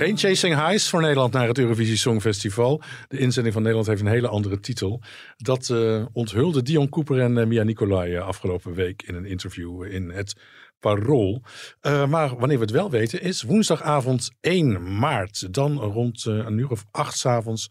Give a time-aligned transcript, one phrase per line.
[0.00, 2.82] Geen Chasing Highs voor Nederland naar het Eurovisie Songfestival.
[3.08, 5.00] De inzending van Nederland heeft een hele andere titel.
[5.36, 9.82] Dat uh, onthulde Dion Cooper en uh, Mia Nicolai uh, afgelopen week in een interview
[9.84, 10.34] in het
[10.78, 11.42] Parool.
[11.82, 15.54] maar wanneer we het wel weten is woensdagavond 1 maart.
[15.54, 17.70] Dan rond een uur of acht s avonds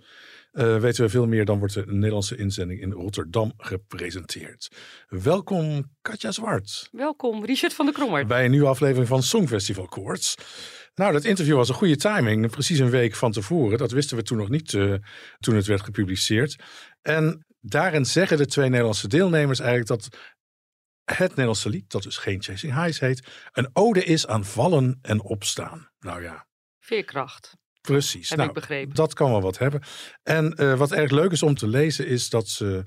[0.52, 1.46] weten we veel meer.
[1.46, 4.72] Dan wordt de Nederlandse inzending in Rotterdam gepresenteerd.
[5.08, 6.90] Welkom Katja Zwart.
[6.92, 8.25] Welkom Richard van der Krommer.
[8.25, 10.36] Bij een nieuwe aflevering van Songfestival Koorts.
[11.00, 12.50] Nou, dat interview was een goede timing.
[12.50, 13.78] Precies een week van tevoren.
[13.78, 14.95] Dat wisten we toen nog niet uh,
[15.39, 16.64] toen het werd gepubliceerd.
[17.02, 20.17] En daarin zeggen de twee Nederlandse deelnemers eigenlijk dat
[21.03, 25.22] het Nederlandse lied, dat dus geen Chasing Highs heet, een ode is aan vallen en
[25.22, 25.89] opstaan.
[26.00, 26.47] Nou ja.
[26.80, 27.58] Veerkracht.
[27.81, 28.30] Precies.
[28.30, 28.95] Heb nou, ik begrepen.
[28.95, 29.81] Dat kan wel wat hebben.
[30.23, 32.84] En uh, wat erg leuk is om te lezen is dat ze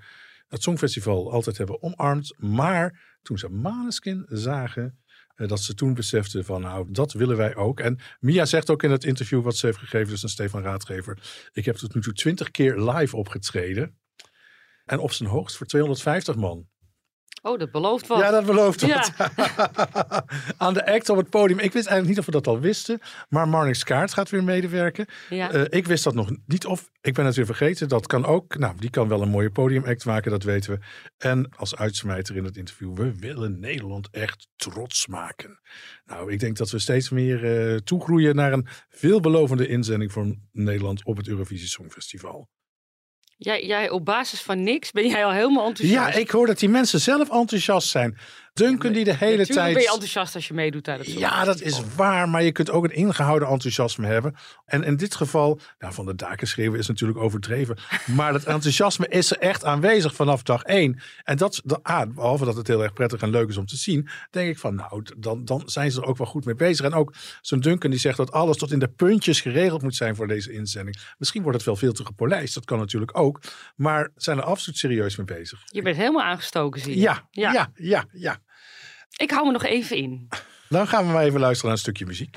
[0.49, 2.35] het Songfestival altijd hebben omarmd.
[2.39, 5.02] Maar toen ze Maneskin zagen,
[5.35, 7.81] dat ze toen beseften van nou, dat willen wij ook.
[7.81, 11.19] En Mia zegt ook in het interview wat ze heeft gegeven, dus een Stefan Raadgever.
[11.53, 13.99] Ik heb tot nu toe twintig keer live opgetreden.
[14.85, 16.69] En op zijn hoogst voor 250 man.
[17.43, 18.19] Oh, dat belooft wat.
[18.19, 19.13] Ja, dat belooft wat.
[19.17, 19.29] Ja.
[20.57, 21.59] Aan de act op het podium.
[21.59, 23.01] Ik wist eigenlijk niet of we dat al wisten.
[23.29, 25.07] Maar Marnix Kaart gaat weer medewerken.
[25.29, 25.55] Ja.
[25.55, 26.67] Uh, ik wist dat nog niet.
[26.67, 27.89] Of ik ben het weer vergeten.
[27.89, 28.59] Dat kan ook.
[28.59, 30.31] Nou, die kan wel een mooie podiumact maken.
[30.31, 30.79] Dat weten we.
[31.19, 32.97] En als uitsmijter in het interview.
[32.97, 35.61] We willen Nederland echt trots maken.
[36.05, 41.05] Nou, ik denk dat we steeds meer uh, toegroeien naar een veelbelovende inzending voor Nederland
[41.05, 42.49] op het Eurovisie Songfestival.
[43.45, 46.15] Jij, jij op basis van niks ben jij al helemaal enthousiast.
[46.15, 48.19] Ja, ik hoor dat die mensen zelf enthousiast zijn.
[48.53, 49.75] Duncan die de hele Natuurlijk tijd...
[49.75, 52.29] ben je enthousiast als je meedoet aan het Ja, dat is waar.
[52.29, 54.35] Maar je kunt ook een ingehouden enthousiasme hebben.
[54.65, 57.77] En in dit geval, nou, van de daken schreeuwen is natuurlijk overdreven.
[58.07, 61.01] Maar dat enthousiasme is er echt aanwezig vanaf dag één.
[61.25, 63.77] En dat, dat ah, behalve dat het heel erg prettig en leuk is om te
[63.77, 66.87] zien, denk ik van, nou, dan, dan zijn ze er ook wel goed mee bezig.
[66.87, 70.17] En ook zo'n Duncan die zegt dat alles tot in de puntjes geregeld moet zijn
[70.17, 70.97] voor deze inzending.
[71.19, 72.55] Misschien wordt het wel veel te gepolijst.
[72.55, 73.41] Dat kan natuurlijk ook.
[73.77, 75.61] Maar zijn er absoluut serieus mee bezig.
[75.65, 77.01] Je bent helemaal aangestoken, zie je.
[77.01, 78.05] Ja, ja, ja, ja.
[78.13, 78.41] ja.
[79.17, 80.29] Ik hou me nog even in.
[80.69, 82.37] Dan gaan we maar even luisteren naar een stukje muziek.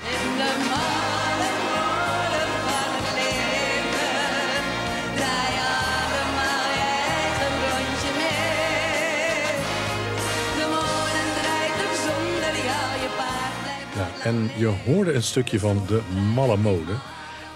[13.94, 16.02] Ja, en je hoorde een stukje van de
[16.34, 16.92] malle mode.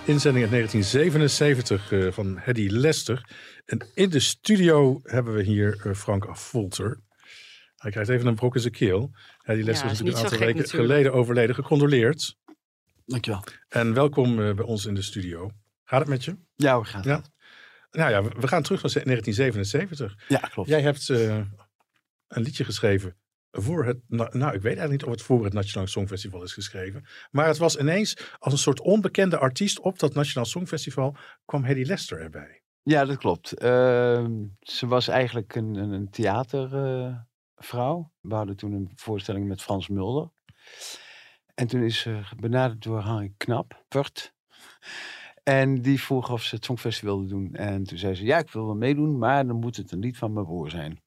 [0.05, 3.25] Inzending uit 1977 uh, van Hedy Lester.
[3.67, 7.01] En in de studio hebben we hier uh, Frank Volter.
[7.81, 9.11] Hij krijgt even een brok in zijn keel.
[9.45, 10.91] Ja, die les Ja, is natuurlijk een aantal gek weken natuurlijk.
[10.93, 11.55] geleden overleden.
[11.55, 12.37] Gecondoleerd.
[13.07, 13.45] Dankjewel.
[13.69, 15.51] En welkom eh, bij ons in de studio.
[15.85, 16.37] Gaat het met je?
[16.57, 17.17] Ja, hoe gaat Ja.
[17.17, 17.31] het?
[17.91, 20.15] Nou ja, we we gaan terug naar 1977.
[20.29, 20.69] Ja, klopt.
[20.69, 21.37] Jij hebt eh,
[22.29, 23.17] een liedje geschreven
[23.51, 23.99] voor het...
[24.09, 27.05] Nou, ik weet eigenlijk niet of het voor het Nationaal Songfestival is geschreven.
[27.31, 31.83] Maar het was ineens als een soort onbekende artiest op dat Nationaal Songfestival kwam Hedy
[31.83, 32.63] Lester erbij.
[32.83, 33.53] Ja, dat klopt.
[33.53, 36.11] Ehm, ze was eigenlijk een, een, een
[37.61, 38.11] theatervrouw.
[38.21, 40.31] We hadden toen een voorstelling met Frans Mulder.
[41.55, 44.33] En toen is ze benaderd door Harry Knap, Pert.
[45.43, 47.55] En die vroeg of ze het Songfestival wilde doen.
[47.55, 50.17] En toen zei ze, ja, ik wil wel meedoen, maar dan moet het een lied
[50.17, 51.03] van mijn broer zijn.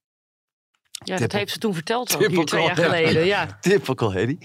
[0.92, 2.84] Ja, dat heeft ze toen verteld al, hier twee jaar ja.
[2.84, 3.26] geleden.
[3.26, 3.58] Ja.
[3.62, 4.38] Typical Hedy.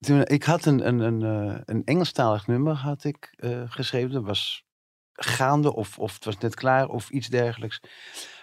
[0.00, 4.10] Toen, ik had een, een, een, eh, een Engelstalig nummer had ik, eh, geschreven.
[4.10, 4.64] Dat was
[5.12, 7.80] gaande of, of het was net klaar of iets dergelijks.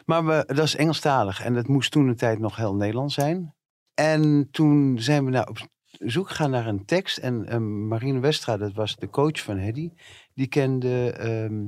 [0.05, 3.55] Maar we, dat is Engelstalig en dat moest toen een tijd nog heel Nederlands zijn.
[3.93, 5.67] En toen zijn we nou op
[5.99, 7.17] zoek gegaan naar een tekst.
[7.17, 9.91] En eh, Marine Westra, dat was de coach van Hedy,
[10.33, 11.11] die kende...
[11.11, 11.65] ehm,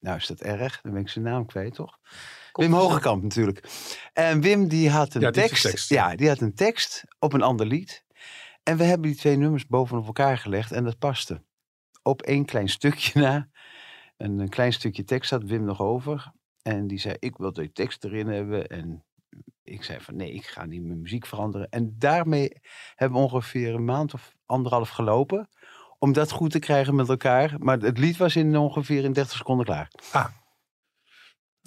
[0.00, 1.98] nou is dat erg, dan ben ik zijn naam kwijt toch?
[2.52, 3.68] Wim Hogekamp natuurlijk.
[4.12, 5.64] En Wim die had een Ja, tekst.
[5.64, 5.88] een tekst.
[5.88, 8.04] Ja, die had een tekst op een ander lied.
[8.62, 11.42] En we hebben die twee nummers bovenop elkaar gelegd en dat paste.
[12.02, 13.48] Op één klein stukje na.
[14.16, 16.32] En een klein stukje tekst had Wim nog over.
[16.66, 18.66] En die zei, ik wil die tekst erin hebben.
[18.66, 19.04] En
[19.62, 21.68] ik zei van, nee, ik ga niet mijn muziek veranderen.
[21.68, 22.60] En daarmee
[22.94, 25.48] hebben we ongeveer een maand of anderhalf gelopen.
[25.98, 27.54] om dat goed te krijgen met elkaar.
[27.58, 29.90] Maar het lied was in ongeveer in 30 seconden klaar.
[30.12, 30.26] Ah.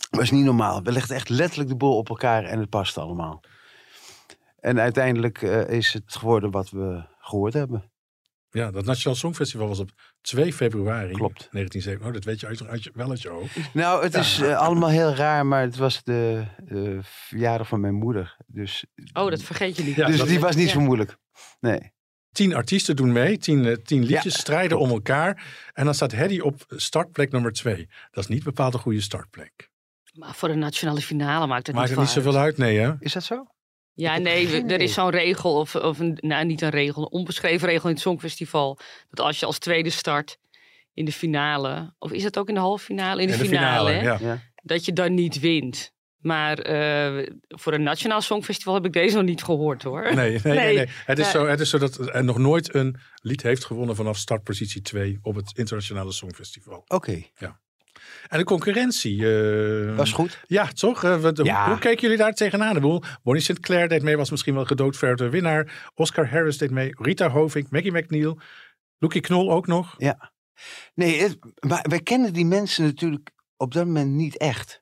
[0.10, 0.84] was niet normaal.
[0.84, 3.44] We legden echt letterlijk de boel op elkaar en het past allemaal.
[4.60, 7.89] En uiteindelijk eh, is het geworden wat we gehoord hebben.
[8.52, 9.90] Ja, dat Nationaal Songfestival was op
[10.22, 11.48] 2 februari Klopt.
[11.52, 12.08] 1970.
[12.08, 13.74] Oh, dat weet je uit, uit je- wel uit je hoofd.
[13.74, 17.94] Nou, het is eh, allemaal heel raar, maar het was de eh, verjaardag van mijn
[17.94, 18.36] moeder.
[18.48, 19.96] Dus, Oh, dat vergeet je niet.
[19.96, 20.74] Ja, dus die was niet ja.
[20.74, 21.18] zo moeilijk.
[21.60, 21.92] Nee.
[22.32, 25.44] Tien artiesten doen mee, tien, eh, tien liedjes Ja, strijden om elkaar.
[25.74, 27.90] En dan staat Hedy op startplek nummer 2.
[28.12, 29.70] Dat is niet bepaald een goede startplek.
[30.14, 32.58] Maar voor de nationale finale maakt het Maakt niet het niet veel zoveel uit?
[32.58, 32.94] Nee, hè?
[33.00, 33.46] Is dat zo?
[34.00, 37.68] Ja, nee, er is zo'n regel, of, of een, nou niet een regel, een onbeschreven
[37.68, 38.80] regel in het Songfestival.
[39.10, 40.38] Dat als je als tweede start
[40.94, 43.22] in de finale, of is het ook in de halve finale?
[43.22, 44.18] In de, In de finale, hè, ja.
[44.22, 44.42] Ja.
[44.64, 45.92] dat je dan niet wint.
[46.18, 50.02] Maar eh, voor een nationaal songfestival heb ik deze nog niet gehoord hoor.
[50.04, 50.54] Nee, nee, nee.
[50.56, 50.76] Nee.
[50.76, 50.88] nee.
[51.06, 51.32] Het, is Ja.
[51.32, 55.20] zo, het is zo dat er nog nooit een lied heeft gewonnen vanaf startpositie 2
[55.22, 56.84] op het Internationale Songfestival.
[56.88, 57.24] Oké,
[58.30, 59.16] En de concurrentie.
[59.90, 60.44] eh, was goed.
[60.48, 61.04] Ja, toch?
[61.04, 61.60] Eh, wat- Ja.
[61.64, 62.68] Hoe, hoe keken jullie daar tegenaan?
[62.76, 63.60] Ik bedoel, Bonnie St.
[63.60, 65.92] Clair deed mee, was misschien wel gedoodverde winnaar.
[65.96, 66.92] Oscar Harris deed mee.
[66.98, 68.40] Rita Hovink, Maggie McNeil.
[68.98, 69.96] Loekie Knol ook nog.
[70.94, 71.38] Nee, het,
[71.68, 74.82] maar wij kennen die mensen natuurlijk op dat moment niet echt.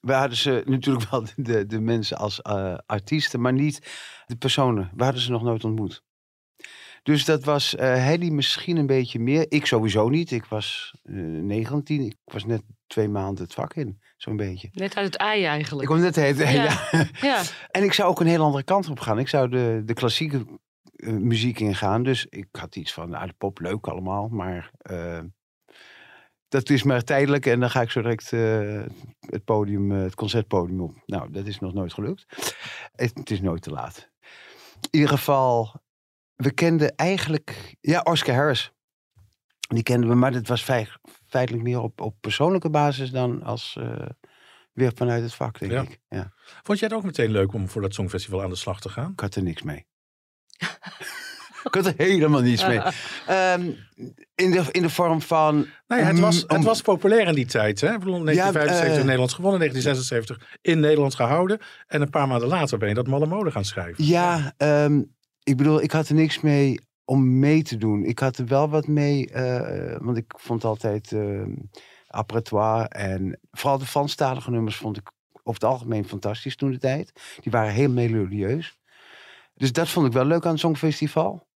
[0.00, 3.88] We hadden ze natuurlijk wel de, de mensen als eh, artiesten, maar niet
[4.26, 4.90] de personen.
[4.96, 6.02] We hadden ze nog nooit ontmoet.
[7.04, 9.46] Dus dat was eh Hedy misschien een beetje meer.
[9.48, 10.30] Ik sowieso niet.
[10.30, 12.00] Ik was eh 19.
[12.00, 14.00] Ik was net twee maanden het vak in.
[14.16, 14.68] Zo'n beetje.
[14.72, 15.88] Net uit het ei Ik eigenlijk.
[15.88, 16.36] kom net heen.
[16.36, 16.52] Ja.
[16.90, 17.06] Ja.
[17.20, 19.18] Ja, En ik zou ook een heel andere kant op gaan.
[19.18, 20.46] Ik zou de, de klassieke
[20.96, 22.02] eh, muziek ingaan.
[22.02, 24.28] Dus ik had iets van, nou, de pop leuk allemaal.
[24.28, 24.70] Maar
[26.48, 27.46] dat is maar tijdelijk.
[27.46, 28.30] En dan ga ik zo direct
[29.20, 30.94] het podium, het concertpodium op.
[31.06, 32.24] Nou, dat is nog nooit gelukt.
[32.92, 34.10] Het, het is nooit te laat.
[34.80, 35.82] In ieder geval,
[36.36, 37.74] we kenden eigenlijk...
[37.80, 38.72] Ja, Oscar Harris.
[39.68, 40.88] Die kenden we, maar dat was fei-
[41.28, 43.76] feitelijk meer op, op persoonlijke basis dan als...
[43.80, 44.06] eh,
[44.72, 45.80] weer vanuit het vak, denk Ja.
[45.82, 46.00] ik.
[46.08, 46.32] Ja.
[46.62, 49.12] Vond jij het ook meteen leuk om voor dat Songfestival aan de slag te gaan?
[49.12, 49.86] Ik had er niks mee.
[51.68, 52.80] ik had er helemaal niets mee.
[53.26, 53.70] Ehm,
[54.34, 55.66] in, de, in de vorm van...
[55.86, 57.80] Nou ja, het, was, het was populair in die tijd.
[57.80, 57.92] Hè?
[57.92, 61.58] Ik bedoel, 1975 eh, Nederlands gewonnen, 1976 in Nederland gehouden.
[61.86, 64.04] En een paar maanden later ben je dat malle mode gaan schrijven.
[64.04, 65.02] Ja, ehm,
[65.44, 68.04] ik bedoel, ik had er niks mee om mee te doen.
[68.04, 71.12] Ik had er wel wat mee, eh, want ik vond altijd
[72.06, 77.12] apparatoir en vooral de Franstalige nummers vond ik over het algemeen fantastisch toen de tijd.
[77.40, 78.78] Die waren heel melodieus.
[79.54, 81.48] Dus dat vond ik wel leuk aan het Songfestival.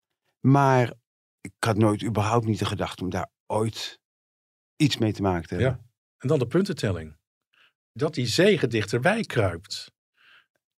[0.41, 0.93] Maar
[1.41, 4.00] ik had nooit überhaupt niet de gedachte om daar ooit
[4.77, 5.73] iets mee te maken te hebben.
[5.73, 5.85] Ja.
[6.19, 7.17] En dan de puntentelling.
[7.93, 9.93] Dat die zegen dichterbij kruipt.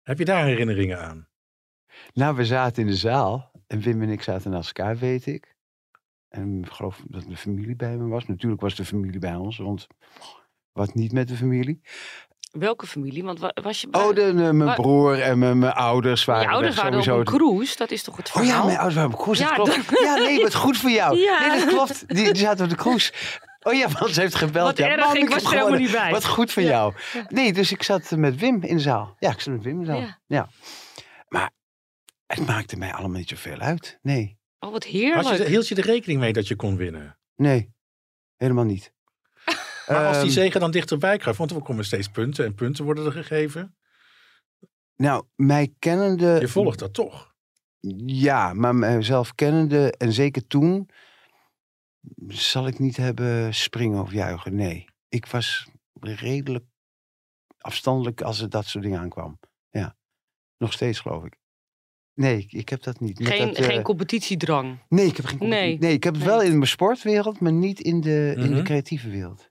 [0.01, 1.26] Heb je daar herinneringen aan?
[2.17, 5.55] Nou, we zaten in de zaal en Wim en ik zaten naast elkaar, weet ik.
[6.29, 8.27] En ik geloof dat de familie bij me was.
[8.27, 9.87] Natuurlijk was de familie bij ons, want
[10.71, 11.81] wat niet met de familie.
[12.51, 13.23] welke familie?
[13.23, 13.87] Want wa- was je...
[13.91, 17.33] Oh, de, mijn broer en mijn, mijn ouders waren je ouders waren op sowieso.
[17.33, 18.57] een cruise, dat is toch het Oh verhaal?
[18.57, 19.99] ja, mijn ouders waren op cruise, dat Ja, klopt.
[19.99, 21.17] Ja, nee, wat goed voor jou.
[21.29, 21.47] Ja.
[21.47, 22.07] Nee, dat klopt.
[22.15, 23.13] Die, die zaten op de cruise.
[23.61, 24.67] Oh ja, want ze heeft gebeld.
[24.67, 26.11] Wat ja, erg, ik was er helemaal niet bij.
[26.11, 26.69] Wat goed voor Ja.
[26.69, 26.93] jou.
[27.27, 29.15] Nee, dus ik zat met Wim in de zaal.
[29.19, 29.99] Ja, ik zat met Wim in de zaal.
[29.99, 30.17] Ja.
[30.27, 30.47] Ja.
[31.27, 31.51] Maar
[32.27, 33.99] het maakte mij allemaal niet zoveel uit.
[34.01, 35.37] Nee, Oh, wat Had heerlijk.
[35.37, 37.17] je, hield je er rekening mee dat je kon winnen?
[37.35, 37.75] nee.
[38.35, 38.93] Helemaal niet.
[39.87, 42.85] Maar als die Ehm, zegen dan dichterbij kruipt, want er komen steeds punten en punten
[42.85, 43.75] worden er gegeven.
[44.95, 46.37] Nou, mij kennende...
[46.39, 47.35] Je volgt dat toch?
[48.05, 50.89] Ja, maar mezelf kennende en zeker toen...
[52.27, 54.55] zal ik niet hebben springen of juichen.
[54.55, 55.67] Nee, ik was
[55.99, 56.65] redelijk
[57.57, 59.39] afstandelijk als het dat soort dingen aankwam.
[59.69, 59.95] Ja,
[60.57, 61.37] nog steeds geloof ik.
[62.17, 63.19] Nee, ik, heb dat niet.
[63.19, 64.77] Met Geen, dat, eh, geen competitiedrang.
[64.89, 65.77] nee, ik heb geen Nee.
[65.79, 65.93] nee.
[65.93, 66.31] ik heb het Nee.
[66.33, 68.63] wel in mijn sportwereld, maar niet in de, in de Mhm.
[68.63, 69.49] creatieve wereld.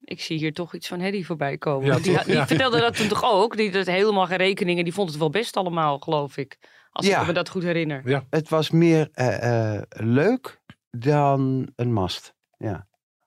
[0.00, 1.86] Ik zie hier toch iets van Hedy voorbij komen.
[1.86, 2.24] Ja, Want die, toch?
[2.24, 2.46] die Ja.
[2.46, 3.56] vertelde dat toen toch ook?
[3.56, 4.84] Die had helemaal geen rekeningen.
[4.84, 6.58] Die vond het wel best allemaal, geloof ik.
[6.90, 7.20] Als Ja.
[7.20, 8.24] ik me dat goed herinner.
[8.30, 10.60] Het was meer eh, eh, leuk
[10.90, 12.34] dan een mast.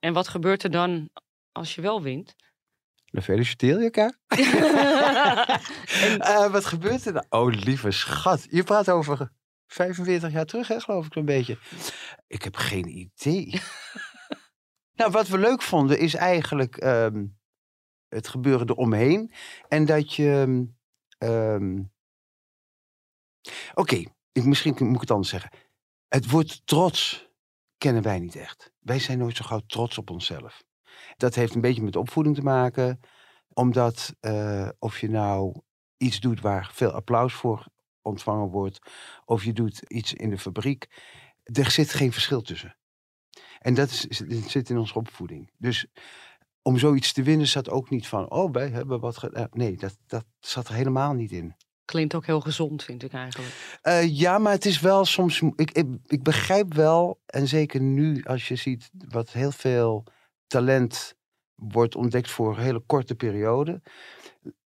[0.00, 1.08] En wat gebeurt er dan
[1.52, 2.34] als je wel wint?
[3.12, 4.18] Dan feliciteer je elkaar.
[6.18, 7.24] Eh, wat gebeurt er dan?
[7.28, 8.46] Oh, lieve schat.
[8.50, 9.32] Je praat over
[9.66, 11.58] 45 jaar terug, hè, geloof ik een beetje.
[12.26, 13.60] Ik heb geen idee.
[14.98, 17.26] nou, wat we leuk vonden is eigenlijk ehm,
[18.08, 19.32] het gebeuren eromheen.
[19.68, 20.66] En dat je...
[21.18, 21.80] ehm,
[23.74, 24.02] Oké,
[24.32, 25.50] ik misschien moet ik het anders zeggen.
[26.08, 27.28] Het woord trots
[27.78, 28.72] kennen wij niet echt.
[28.78, 30.62] Wij zijn nooit zo gauw trots op onszelf.
[31.16, 33.00] Dat heeft een beetje met opvoeding te maken
[33.54, 35.60] omdat eh, of je nou
[35.96, 37.66] iets doet waar veel applaus voor
[38.02, 38.78] ontvangen wordt,
[39.24, 40.86] of je doet iets in de fabriek,
[41.42, 42.76] er zit geen verschil tussen.
[43.58, 44.00] En dat is,
[44.46, 45.50] zit in onze opvoeding.
[45.58, 45.86] Dus
[46.62, 49.48] om zoiets te winnen zat ook niet van, oh, wij hebben wat gedaan.
[49.50, 51.54] Nee, dat, dat zat er helemaal niet in.
[51.84, 53.78] Klinkt ook heel gezond, vind ik eigenlijk.
[53.82, 55.40] Eh, ja, maar het is wel soms.
[55.56, 60.04] ik, ik begrijp wel, en zeker nu als je ziet wat heel veel
[60.52, 61.14] talent
[61.54, 63.82] wordt ontdekt voor een hele korte periode.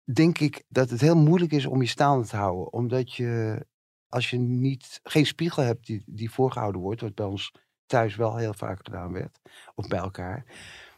[0.03, 2.73] Denk ik dat het heel moeilijk is om je staande te houden.
[2.73, 3.65] Omdat je,
[4.07, 7.51] als je niet, geen spiegel hebt die, die voorgehouden wordt, wat bij ons
[7.85, 9.39] thuis wel heel vaak gedaan werd,
[9.75, 10.45] of bij elkaar.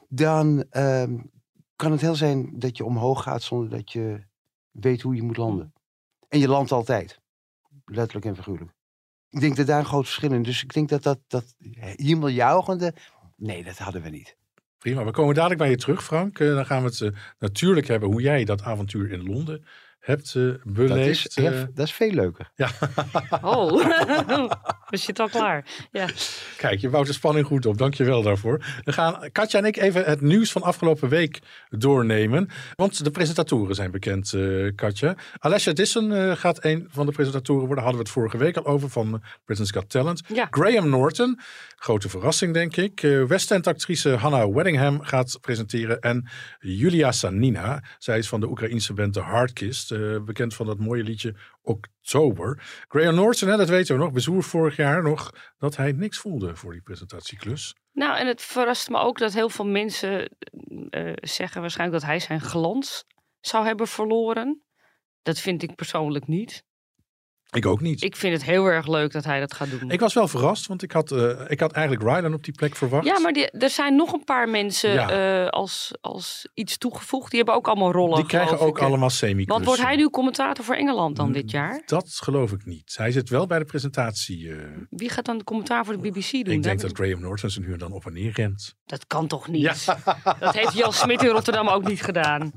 [0.10, 1.18] Dan ehm,
[1.76, 4.24] kan het heel zijn dat je omhoog gaat zonder dat je
[4.72, 5.74] weet hoe je moet landen.
[6.30, 7.20] En je landt altijd.
[7.86, 8.72] Letterlijk en figuurlijk.
[9.30, 10.46] Ik denk dat daar een groot verschil in is.
[10.46, 11.56] Dus ik denk dat dat, dat
[11.96, 12.94] hemeljuichende...
[13.36, 14.38] Nee, dat hadden we niet.
[14.78, 16.40] Prima, we komen dadelijk bij je terug, Frank.
[16.40, 19.66] Eh, dan gaan we het eh, natuurlijk hebben hoe jij dat avontuur in Londen
[20.08, 21.52] hebt eh, Dat is, eh.
[21.74, 22.52] dat is veel leuker.
[22.56, 22.70] ja,
[23.42, 23.72] Oh,
[24.90, 25.66] we zitten al klaar.
[25.92, 26.08] Ja.
[26.58, 27.78] kijk, je bouwt de spanning goed op.
[27.78, 28.66] Dank je wel daarvoor.
[28.84, 32.50] We gaan Katja en ik even het nieuws van afgelopen week doornemen.
[32.76, 35.16] Want de presentatoren zijn bekend, eh, Katja.
[35.40, 37.84] Alessia Dissen eh, gaat een van de presentatoren worden.
[37.84, 40.22] Hadden we het vorige week al over van Britain's Got Talent.
[40.28, 40.48] Ja.
[40.50, 41.40] Graham Norton,
[41.76, 43.04] grote verrassing denk ik.
[43.04, 46.02] Eh West End actrice Hannah Weddingham gaat presenteren.
[46.02, 46.28] En
[46.60, 49.92] Julia Sanina, zij is van de Oekraïense band The Hardkist.
[49.98, 52.64] Eh, bekend van dat mooie liedje Oktober.
[52.88, 56.56] Graham Norton, hè, dat weten we nog, bezwoer vorig jaar nog dat hij niks voelde
[56.56, 57.76] voor die presentatieklus.
[57.92, 60.38] Nou, en het verrast me ook dat heel veel mensen
[60.90, 63.06] eh, zeggen waarschijnlijk dat hij zijn glans
[63.40, 64.64] zou hebben verloren.
[65.22, 66.66] Dat vind ik persoonlijk niet.
[67.52, 68.02] Ik ook niet.
[68.02, 69.98] Ik, Ik vind het heel erg leuk dat hij dat gaat doen.
[69.98, 73.06] was wel verrast, want ik had, eh, ik had eigenlijk Rylan op die plek verwacht.
[73.06, 75.10] ja, maar die- er zijn nog een paar mensen Ja.
[75.44, 77.30] eh, als, als iets toegevoegd.
[77.30, 78.16] Die hebben ook allemaal rollen.
[78.16, 81.52] die krijgen ook ik, allemaal semi Want wordt hij nu commentator voor Engeland dan dit
[81.52, 81.82] jaar?
[81.86, 82.94] Dat geloof ik niet.
[82.98, 84.52] Hij zit wel bij de presentatie.
[84.52, 84.58] eh,
[84.90, 86.54] Wie gaat dan de commentaar voor de BBC doen?
[86.54, 88.76] ik denk dat Graham Norton zijn nu dan op en neer rent.
[88.86, 89.86] Dat kan toch niet?
[90.40, 92.52] Dat heeft Jan Smit in Rotterdam ook niet gedaan.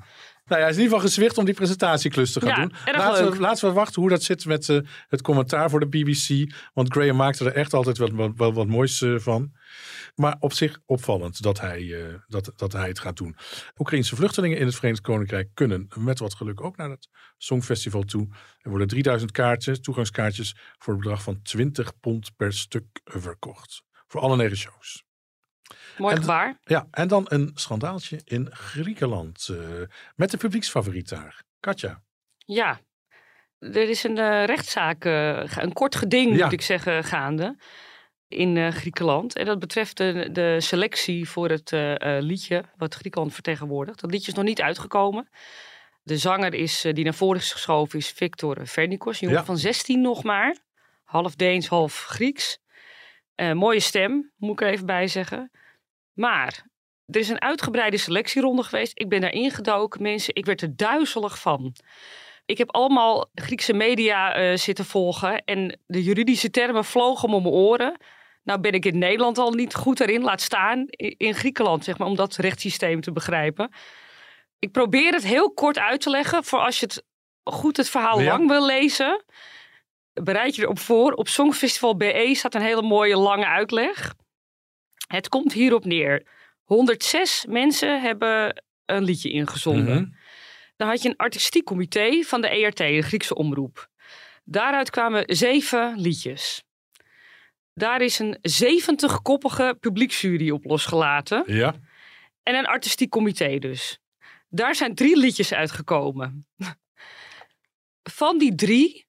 [0.51, 2.97] Nou ja, hij is in ieder geval gezwicht om die presentatieklus te gaan Ja, doen.
[2.97, 4.79] Laten we, laten we wachten hoe dat zit met eh,
[5.09, 6.55] het commentaar voor de BBC.
[6.75, 9.53] Want Graham maakte er echt altijd wel, wel, wel wat moois eh, van.
[10.15, 13.37] Maar op zich opvallend dat hij, eh, dat, dat hij het gaat doen.
[13.79, 18.29] Oekraïnse vluchtelingen in het Verenigd Koninkrijk kunnen met wat geluk ook naar het Songfestival toe.
[18.59, 23.83] Er worden 3000 kaartjes, toegangskaartjes voor het bedrag van 20 pond per stuk verkocht.
[24.07, 25.09] Voor alle negen shows.
[25.99, 26.59] Mooi En- gebaar.
[26.65, 29.49] Ja, en dan een schandaaltje in Griekenland.
[29.51, 29.57] eh,
[30.17, 32.03] met de publieksfavoriet daar, Katja.
[32.37, 32.81] Ja,
[33.59, 36.45] er is een eh, rechtszaak, eh, een kort geding Ja.
[36.45, 37.57] moet ik zeggen, gaande
[38.29, 39.37] in Griekenland.
[39.37, 41.71] En dat betreft de, de selectie voor het
[42.03, 44.01] liedje wat Griekenland vertegenwoordigt.
[44.01, 45.29] Dat liedje is nog niet uitgekomen.
[46.03, 49.47] De zanger is, die naar voren is geschoven is Victor Vernikos, een jongen Ja.
[49.47, 50.57] van 16 nog maar.
[51.05, 52.59] Half Deens, half Grieks.
[53.53, 55.51] Mooie stem, moet ik er even bij zeggen.
[56.13, 56.67] Maar
[57.07, 58.93] er is een uitgebreide selectieronde geweest.
[58.95, 60.35] Ik ben daar ingedoken, mensen.
[60.35, 61.75] Ik werd er duizelig van.
[62.47, 65.45] Ik heb allemaal Griekse media eh, zitten volgen.
[65.45, 67.97] En de juridische termen vlogen om mijn oren.
[68.43, 70.87] Nou ben ik in Nederland al niet goed erin, laat staan
[71.17, 73.73] in Griekenland, zeg maar, om dat rechtssysteem te begrijpen.
[74.59, 77.05] Ik probeer het heel kort uit te leggen voor als je het
[77.43, 78.27] goed het verhaal Ja.
[78.27, 79.25] lang wil lezen.
[80.13, 81.13] Bereid je erop voor.
[81.13, 84.15] Op Songfestival BE staat een hele mooie lange uitleg.
[85.13, 86.27] Het komt hierop neer.
[86.63, 90.03] 106 mensen hebben een liedje ingezonden.
[90.03, 90.11] Mhm.
[90.77, 93.89] Dan had je een artistiek comité van de ERT, de Griekse omroep.
[94.45, 96.63] Daaruit kwamen zeven liedjes.
[97.75, 101.43] Daar is een 70-koppige publieksjury op losgelaten.
[101.47, 101.75] Ja,
[102.43, 103.99] En een artistiek comité dus.
[104.49, 106.47] Daar zijn drie liedjes uitgekomen.
[108.03, 109.07] Van die drie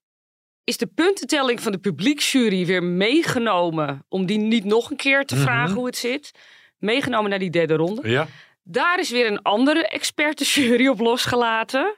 [0.71, 4.05] is de puntentelling van de publieksjury weer meegenomen.
[4.09, 5.43] Om die niet nog een keer te Mhm.
[5.43, 6.31] vragen hoe het zit.
[6.77, 8.09] Meegenomen naar die derde ronde.
[8.09, 8.27] ja.
[8.63, 11.95] Daar is weer een andere expertenjury op losgelaten.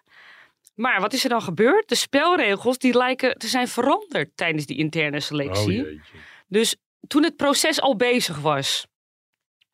[0.76, 1.90] Maar wat is er dan gebeurd?
[1.90, 5.74] De spelregels die lijken te zijn veranderd tijdens die interne Oh selectie.
[5.74, 6.00] jeetje.
[6.48, 6.76] Dus
[7.08, 8.86] toen het proces al bezig was.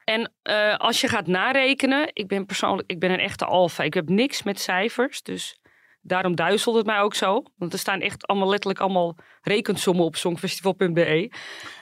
[0.03, 3.83] En eh, als je gaat narekenen, ik ben persoonlijk, ik ben een echte alfa.
[3.83, 5.58] Ik heb niks met cijfers, dus
[6.09, 7.43] daarom duizelt het mij ook zo.
[7.57, 11.31] Want er staan echt allemaal letterlijk allemaal rekensommen op songfestival.be.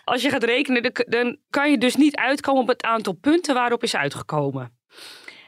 [0.04, 3.84] Als je gaat rekenen, dan, kan je dus niet uitkomen op het aantal punten waarop
[3.84, 4.78] is uitgekomen.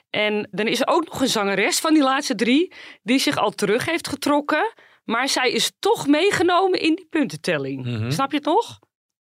[0.09, 3.51] En dan is er ook nog een zangeres van die laatste drie die zich al
[3.51, 4.74] terug heeft getrokken.
[5.03, 7.86] Maar zij is toch meegenomen in die puntentelling.
[7.86, 8.12] Mhm.
[8.12, 8.79] Snap je het nog?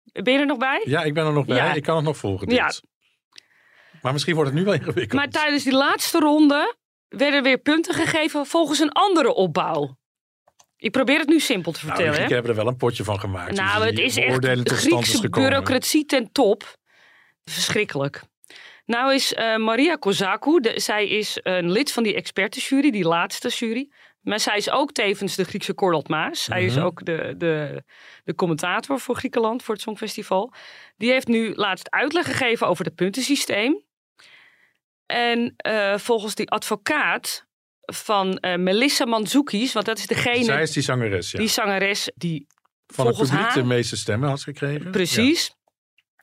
[0.03, 0.81] Ben je er nog bij?
[0.85, 1.57] Ja, ik ben er nog bij.
[1.57, 1.73] Ja.
[1.73, 2.47] Ik kan het nog volgen.
[2.47, 2.57] Dit.
[2.57, 2.71] Ja.
[4.01, 5.13] Maar misschien wordt het nu wel ingewikkeld.
[5.13, 6.75] Maar tijdens die laatste ronde
[7.17, 9.97] werden weer punten gegeven volgens een andere opbouw.
[10.77, 12.11] Ik probeer het nu simpel te Nou, vertellen.
[12.11, 12.15] hè?
[12.25, 13.55] Grieken hebben er wel een potje van gemaakt.
[13.55, 16.75] Nou, hoe het is echt is Griekse bureaucratie ten top.
[17.45, 18.21] Verschrikkelijk.
[18.85, 23.47] Nou is eh, Maria Kozakou, de- zij is een lid van die expertenjury, die laatste
[23.49, 23.91] jury.
[24.21, 26.43] Maar zij is ook tevens de Griekse Cordat Maas.
[26.43, 26.85] Zij is Mhm.
[26.85, 27.83] ook de, de,
[28.23, 30.53] de commentator voor Griekenland, voor het Songfestival.
[30.97, 33.81] Die heeft nu laatst uitleg gegeven over het puntensysteem.
[35.13, 37.45] En eh, volgens die advocaat
[37.81, 41.39] van eh, Melissa Mandzoukis, want dat is degene, Zij is die zangeres, ja.
[41.39, 42.47] die zangeres die
[42.87, 44.91] van het volgens publiek haar- de meeste stemmen had gekregen.
[44.91, 45.53] Precies.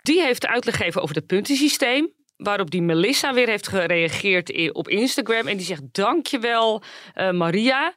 [0.03, 2.13] Die heeft uitleg gegeven over het puntensysteem.
[2.37, 5.47] Waarop die Melissa weer heeft gereageerd op Instagram.
[5.47, 6.83] En die zegt: Dankjewel,
[7.15, 7.95] eh Maria.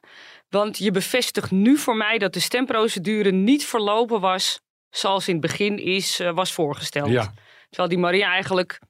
[0.48, 4.60] Want je bevestigt nu voor mij dat de stemprocedure niet verlopen was.
[4.90, 7.08] zoals in het begin is, was voorgesteld.
[7.10, 7.32] Ja.
[7.68, 8.80] Terwijl die Maria eigenlijk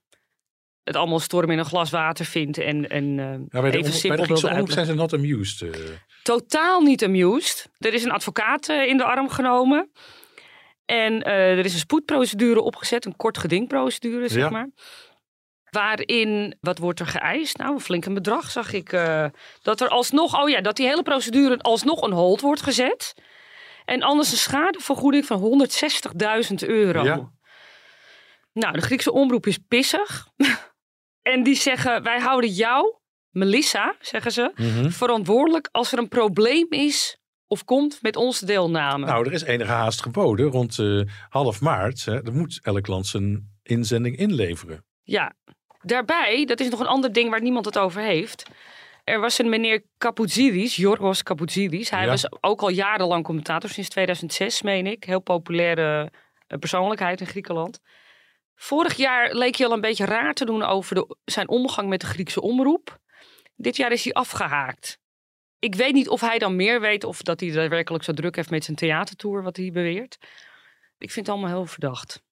[0.85, 2.59] het allemaal storm in een glas water vindt.
[2.59, 4.95] En, en eh, Ja, bij de, even om- bij de simpel Griekse omroep zijn ze
[4.95, 5.63] not amused.
[5.63, 5.81] eh.
[6.23, 7.69] Totaal niet amused.
[7.79, 9.91] Er is een advocaat eh, in de arm genomen.
[10.85, 14.51] En er is een spoedprocedure opgezet, een kort gedingprocedure, zeg Ja.
[14.51, 14.69] maar.
[15.71, 17.57] Waarin, wat wordt er geëist?
[17.57, 18.91] Nou, een flink een bedrag zag ik.
[19.63, 23.15] dat er alsnog, oh ja, dat die hele procedure alsnog on hold wordt gezet.
[23.85, 27.03] En anders een schadevergoeding van 160.000 euro.
[27.05, 27.31] Ja.
[28.53, 30.27] Nou, de Griekse omroep is pissig.
[31.25, 32.95] en die zeggen, wij houden jou,
[33.31, 34.91] Melissa, zeggen ze, Mhm.
[34.91, 39.07] verantwoordelijk als er een probleem is of komt met onze deelname.
[39.07, 40.47] Nou, er is enige haast geboden.
[40.51, 44.85] Rond eh, half maart hè, er moet elk land zijn inzending inleveren.
[45.03, 45.33] Ja,
[45.83, 48.43] daarbij, dat is nog een ander ding waar niemand het over heeft.
[49.05, 51.91] Er was een meneer Kapoutsidis, Jorgos Kapoutsidis.
[51.91, 52.09] Hij Ja.
[52.09, 55.05] was ook al jarenlang commentator, sinds 2006 meen ik.
[55.05, 56.11] Heel populaire
[56.47, 57.81] eh, persoonlijkheid in Griekenland.
[58.65, 62.01] Vorig jaar leek hij al een beetje raar te doen over de, zijn omgang met
[62.01, 62.99] de Griekse omroep.
[63.57, 64.99] Dit jaar is hij afgehaakt.
[65.59, 68.51] Ik weet niet of hij dan meer weet of dat hij daadwerkelijk zo druk heeft
[68.51, 70.19] met zijn theatertour, wat hij beweert.
[70.99, 72.23] Ik vind het allemaal heel verdacht.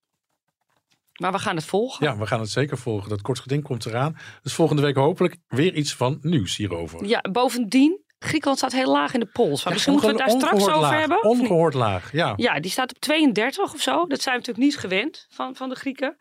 [1.20, 2.06] Maar we gaan het volgen.
[2.06, 3.08] Ja, we gaan het zeker volgen.
[3.08, 4.16] Dat kort geding komt eraan.
[4.42, 7.04] Dus volgende week hopelijk weer iets van nieuws hierover.
[7.04, 9.65] Ja, bovendien, Griekenland staat heel laag in de pols.
[9.65, 10.99] Maar misschien moeten we het daar straks over laag.
[10.99, 11.23] hebben.
[11.25, 12.32] Ongehoord laag, ja.
[12.37, 14.06] Ja, die staat op 32 of zo.
[14.06, 16.17] Dat zijn we natuurlijk niet gewend van, van de Grieken.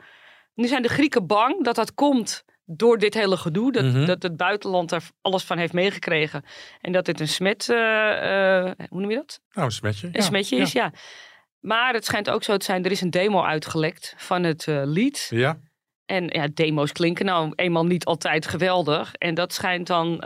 [0.54, 3.72] Nu zijn de Grieken bang dat dat komt door dit hele gedoe.
[3.72, 4.06] Dat, Mhm.
[4.06, 6.44] dat het buitenland daar alles van heeft meegekregen.
[6.82, 9.40] En dat dit een smet, eh, eh, hoe noem je dat?
[9.52, 10.08] Nou, een smetje.
[10.08, 10.92] Een ja, smetje is, ja.
[11.60, 14.82] Maar het schijnt ook zo te zijn, er is een demo uitgelekt van het eh,
[14.86, 15.28] lied.
[15.30, 15.58] Ja,
[16.06, 19.14] En ja, demo's klinken nou eenmaal niet altijd geweldig.
[19.14, 20.24] En dat schijnt dan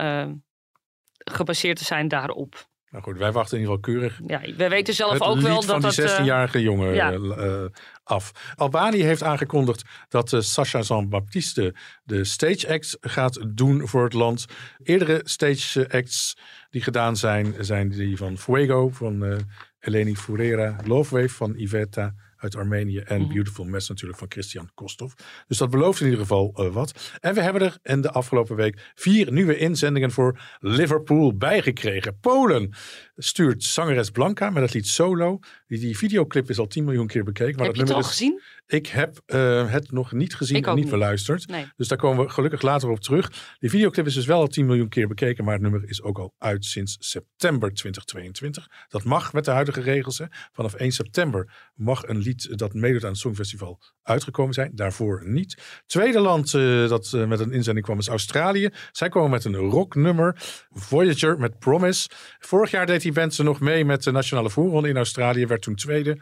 [1.32, 2.68] gebaseerd te zijn daarop.
[2.90, 5.66] nou goed, wij wachten in ieder geval keurig Ja, we weten zelf het ook wel
[5.66, 5.98] dat dat...
[5.98, 7.12] eh, 16-jarige jongen ja.
[7.12, 7.70] eh, eh,
[8.04, 8.54] af.
[8.56, 14.46] Albanië heeft aangekondigd dat uh, Sasha Jean-Baptiste de stage acts gaat doen voor het land.
[14.84, 16.38] Eerdere stage acts
[16.70, 19.46] die gedaan zijn, zijn die van Fuego, van
[19.80, 22.14] Eleni Furera, Love Wave van Iveta
[22.46, 23.34] uit Armenië en Mhm.
[23.34, 25.14] Beautiful Mess natuurlijk van Christian Kostov.
[25.48, 27.14] Dus dat belooft in ieder geval eh, wat.
[27.20, 32.20] En we hebben er in de afgelopen week vier nieuwe inzendingen voor Liverpool bijgekregen.
[32.20, 32.74] Polen
[33.16, 35.40] stuurt zangeres Blanca met het lied Solo.
[35.68, 37.56] Die, die videoclip is al 10 miljoen keer bekeken.
[37.56, 38.42] Maar heb je het al is, gezien?
[38.68, 40.94] ik heb eh, het nog niet gezien Ik en niet niet.
[40.94, 41.48] beluisterd.
[41.48, 41.66] Nee.
[41.76, 43.56] Dus daar komen we gelukkig later op terug.
[43.60, 46.18] Die videoclip is dus wel al 10 miljoen keer bekeken, maar het nummer is ook
[46.18, 48.68] al uit sinds september 2022.
[48.88, 50.18] Dat mag met de huidige regels.
[50.18, 50.26] Hè.
[50.52, 54.72] Vanaf 1 september mag een lied dat meedoet aan het Songfestival uitgekomen zijn.
[54.76, 55.82] Daarvoor niet.
[55.86, 58.70] Tweede land eh, dat eh, met een inzending kwam is Australië.
[58.92, 60.36] Zij komen met een rocknummer.
[60.72, 62.10] Voyager met Promise.
[62.40, 65.46] Vorig jaar deed die band nog mee met de nationale voorronde in Australië.
[65.56, 66.18] Werd toen tweede.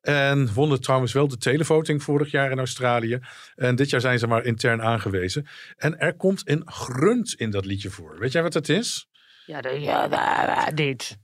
[0.00, 3.18] En wonnen trouwens wel de televoting vorig jaar in Australië.
[3.54, 5.46] En dit jaar zijn ze maar intern aangewezen.
[5.76, 8.18] En er komt een grunt in dat liedje voor.
[8.18, 9.08] Weet jij wat het is?
[9.46, 11.16] Ja, de, ja da- da- dit.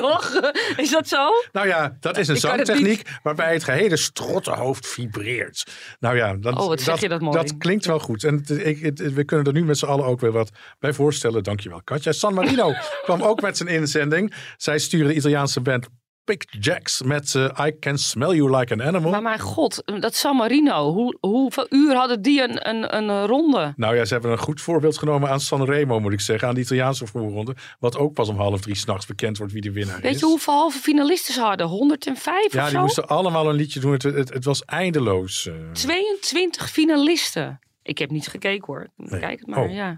[0.00, 0.40] Toch?
[0.76, 1.28] Is dat zo?
[1.52, 5.66] Nou ja, dat is een zangtechniek waarbij het gehele strottenhoofd vibreert.
[6.00, 6.76] Nou ja, dat, Oh,
[7.08, 7.36] dat mooi.
[7.36, 8.24] dat klinkt wel goed.
[8.24, 11.42] En ik, we kunnen er nu met z'n allen ook weer wat bij voorstellen.
[11.42, 12.12] Dankjewel, Katja.
[12.12, 12.72] San Marino
[13.04, 14.34] kwam ook met zijn inzending.
[14.56, 15.88] Zij sturen de Italiaanse band
[16.24, 19.10] Pick Jacks met eh, I Can Smell You Like an Animal.
[19.10, 20.92] Maar mijn god, dat San Marino.
[20.92, 23.72] Hoe, hoeveel uur hadden die een, een, een ronde?
[23.76, 26.48] Nou ja, ze hebben een goed voorbeeld genomen aan Sanremo, moet ik zeggen.
[26.48, 27.54] Aan de Italiaanse voorronde.
[27.78, 30.20] Wat ook pas om half drie s'nachts bekend wordt wie de winnaar Weet is.
[30.20, 31.66] je hoeveel halve finalisten ze hadden?
[31.66, 32.80] 105 ja, of die zo?
[32.80, 33.92] moesten allemaal een liedje doen.
[33.92, 35.46] Het, het, het was eindeloos.
[35.46, 35.54] eh.
[35.72, 37.58] 22 finalisten.
[37.82, 38.86] Ik heb niet gekeken hoor.
[38.96, 39.20] Nee.
[39.20, 39.72] Kijk het maar, Oh.
[39.74, 39.96] ja.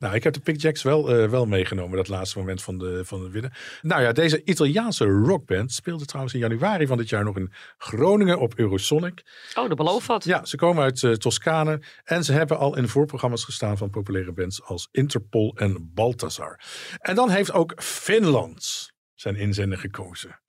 [0.00, 3.04] Nou, ik heb de Pick Jacks wel, eh, wel meegenomen, dat laatste moment van de,
[3.04, 3.52] van de winnen.
[3.82, 8.38] Nou ja, deze Italiaanse rockband speelde trouwens in januari van dit jaar nog in Groningen
[8.38, 9.22] op Eurosonic.
[9.54, 10.24] Oh, dat belooft wat.
[10.24, 14.32] Ja, ze komen uit eh, Toscane en ze hebben al in voorprogramma's gestaan van populaire
[14.32, 16.60] bands als Interpol en Balthazar.
[16.98, 20.40] En dan heeft ook Finland zijn inzender gekozen.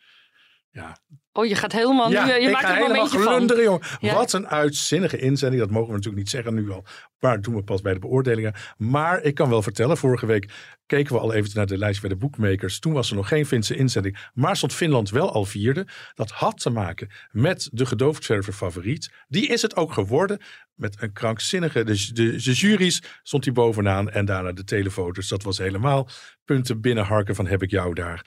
[0.70, 0.98] Ja,
[1.34, 2.15] Oh, je gaat helemaal nu...
[2.15, 3.82] Je ik maakt ga er een helemaal glunderen, jongen.
[4.00, 4.13] Ja.
[4.13, 5.62] Wat een uitzinnige inzending.
[5.62, 6.86] Dat mogen we natuurlijk niet zeggen nu al.
[7.20, 8.54] Maar doen we pas bij de beoordelingen.
[8.78, 10.52] Maar ik kan wel vertellen, vorige week
[10.86, 12.80] keken we al even naar de lijst bij de boekmakers.
[12.80, 14.30] Toen was er nog geen Finse inzending.
[14.34, 15.88] Maar stond Finland wel al vierde.
[16.13, 19.12] Dat had te maken met de gedoofdverver favoriet.
[19.28, 20.41] Die is het ook geworden.
[20.76, 21.84] Met een krankzinnige...
[21.84, 24.10] De, de, de juries stond hij bovenaan.
[24.10, 25.28] En daarna de telefoto's.
[25.28, 26.10] Dat was helemaal
[26.46, 28.26] punten binnenharken van heb ik jou daar.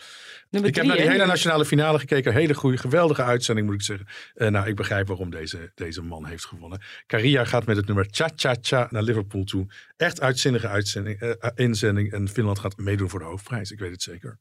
[0.50, 1.12] Nummer Ik heb naar die hè?
[1.12, 2.32] hele nationale finale gekeken.
[2.32, 4.06] Hele goede, geweldige uitzending moet ik zeggen.
[4.34, 6.82] Eh, nou, ik begrijp waarom deze, deze man heeft gewonnen.
[7.06, 9.66] Caria gaat met het nummer Cha Cha Cha naar Liverpool toe.
[9.96, 12.12] Echt uitzinnige uitzending, eh, inzending.
[12.12, 13.70] En Finland gaat meedoen voor de hoofdprijs.
[13.70, 14.38] Ik weet het zeker.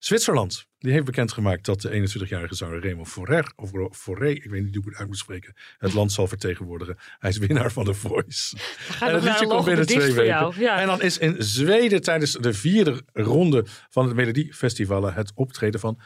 [0.00, 4.74] Zwitserland, die heeft bekendgemaakt dat de 21-jarige zanger Raymond Forrer, of Forré, ik weet niet
[4.74, 6.96] hoe ik het uit moet spreken, het land zal vertegenwoordigen.
[7.18, 8.56] Hij is winnaar van de Voice.
[9.00, 10.52] En het liedje komt binnen twee weken.
[10.58, 10.80] Ja.
[10.80, 16.00] En dan is in Zweden tijdens de vierde ronde van het Melodiefestival het optreden van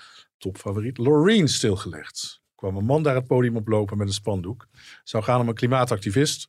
[0.44, 2.42] topfavoriet Loreen stilgelegd.
[2.54, 4.66] Kwam een man daar het podium oplopen met een spandoek.
[5.02, 6.48] Zou gaan om een klimaatactivist.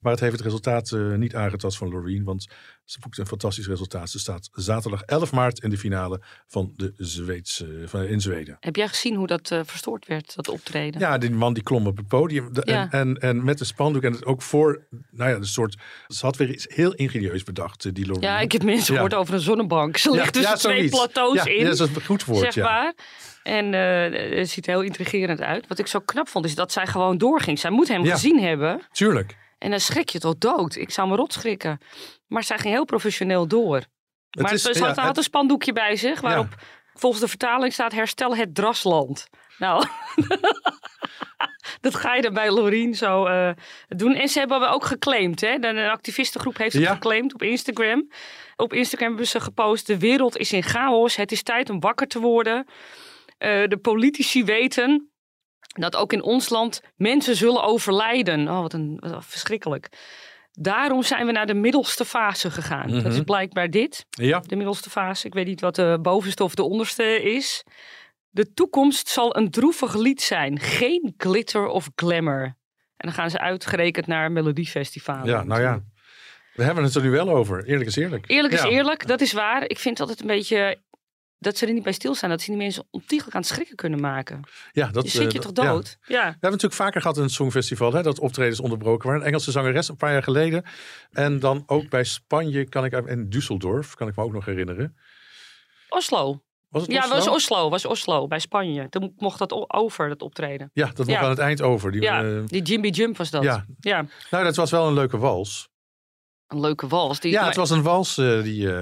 [0.00, 2.24] Maar het heeft het resultaat eh, niet aangetast van Loreen.
[2.24, 2.46] Want
[2.86, 4.10] ze boekte een fantastisch resultaat.
[4.10, 8.56] Ze staat zaterdag 11 maart in de finale van de Zweedse, van, in Zweden.
[8.60, 11.00] Heb jij gezien hoe dat eh, verstoord werd, dat optreden?
[11.00, 12.52] Ja, die man die klom op het podium.
[12.52, 12.82] De- Ja.
[12.90, 14.02] en, en, en met de spandoek.
[14.02, 15.76] En het ook voor, nou ja, een soort...
[16.06, 18.22] Ze had weer iets heel ingenieus bedacht, eh, die Loreen.
[18.22, 19.00] Ja, ik heb mensen Ja.
[19.00, 19.96] gehoord over een zonnebank.
[19.96, 21.58] Ze ligt tussen twee plateaus in.
[21.58, 22.94] Ja, dat is een goed woord, zeg maar.
[23.42, 25.66] En eh, het ziet er heel intrigerend uit.
[25.66, 27.58] Wat ik zo knap vond, is dat zij gewoon doorging.
[27.58, 28.80] Zij moet hem gezien hebben.
[28.92, 29.36] Tuurlijk.
[29.58, 30.76] En dan schrik je tot dood.
[30.76, 31.78] Ik zou me rot schrikken.
[32.26, 33.82] Maar zij ging heel professioneel door.
[34.40, 36.20] maar is- ze ja, had, het- een spandoekje bij zich.
[36.20, 36.54] Waarop
[36.94, 39.26] volgens de vertaling staat herstel het drasland.
[39.58, 39.86] Nou,
[41.80, 43.50] dat ga je dan bij Lorien zo eh,
[43.88, 44.14] doen.
[44.14, 45.40] En ze hebben ook geclaimd.
[45.40, 45.58] Hè?
[45.58, 46.92] De activistengroep heeft het Ja.
[46.94, 48.10] geclaimd op Instagram.
[48.56, 49.86] Op Instagram hebben ze gepost.
[49.86, 51.16] De wereld is in chaos.
[51.16, 52.66] Het is tijd om wakker te worden.
[53.38, 55.10] Eh, de politici weten
[55.82, 58.48] dat ook in ons land mensen zullen overlijden.
[58.48, 59.88] Oh, wat een wat verschrikkelijk.
[60.52, 62.90] Daarom zijn we naar de middelste fase gegaan.
[62.90, 63.24] Dat is Mhm.
[63.24, 65.26] blijkbaar dit, Ja, de middelste fase.
[65.26, 67.64] Ik weet niet wat de bovenste of de onderste is.
[68.28, 70.58] De toekomst zal een droevig lied zijn.
[70.60, 72.42] Geen glitter of glamour.
[72.96, 75.26] En dan gaan ze uitgerekend naar Melodiefestivalen.
[75.26, 75.80] ja, nou ja.
[76.54, 77.64] We hebben het er nu wel over.
[77.64, 78.24] Eerlijk is eerlijk.
[78.30, 78.68] Eerlijk is Ja.
[78.68, 79.62] eerlijk, dat is waar.
[79.68, 80.80] Ik vind altijd een beetje
[81.38, 82.30] dat ze er niet bij stilstaan.
[82.30, 84.40] Dat ze die mensen ontiegelijk aan het schrikken kunnen maken.
[84.72, 85.72] Ja, dat, Je schrik je eh, toch ja.
[85.72, 85.96] dood?
[86.00, 86.06] Ja.
[86.16, 89.20] We hebben natuurlijk vaker gehad in het Songfestival hè, dat optredens onderbroken waren.
[89.22, 90.64] Een Engelse zangeres een paar jaar geleden.
[91.10, 94.96] En dan ook bij Spanje kan ik en Düsseldorf kan ik me ook nog herinneren.
[95.88, 96.40] Oslo.
[96.68, 97.14] Was het Ja, Oslo?
[97.14, 97.68] was Oslo.
[97.70, 98.88] Was Oslo bij Spanje.
[98.88, 100.70] Toen mocht dat over, dat optreden.
[100.72, 101.20] Ja, dat Ja.
[101.20, 101.92] aan het eind over.
[101.92, 103.42] Die, Ja, eh, die Jimmy Jump was dat.
[103.42, 103.64] ja.
[103.80, 105.68] Ja, nou, dat was wel een leuke wals.
[106.46, 107.20] een leuke wals.
[107.20, 108.72] Die, Ja, maar, het was een wals eh, die,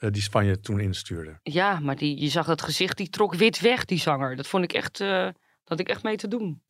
[0.00, 1.38] eh, die Spanje toen instuurde.
[1.42, 4.36] ja, maar die, je zag dat gezicht, die trok wit weg, die zanger.
[4.36, 5.34] Dat vond ik echt, eh, dat
[5.64, 6.62] had ik echt mee te doen.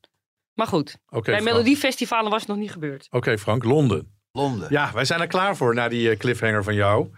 [0.55, 1.41] Maar goed, Oké, bij.
[1.41, 3.07] Melodiefestivalen was het nog niet gebeurd.
[3.11, 4.19] Oké, Frank, Londen.
[4.33, 4.67] Londen.
[4.71, 7.11] Ja, wij zijn er klaar voor na die eh, cliffhanger van jou.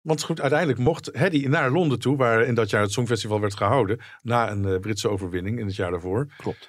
[0.00, 3.56] Want goed, uiteindelijk mocht Hedy naar Londen toe, waar in dat jaar het Songfestival werd
[3.56, 6.26] gehouden, na een Britse overwinning in het jaar daarvoor.
[6.36, 6.68] Klopt.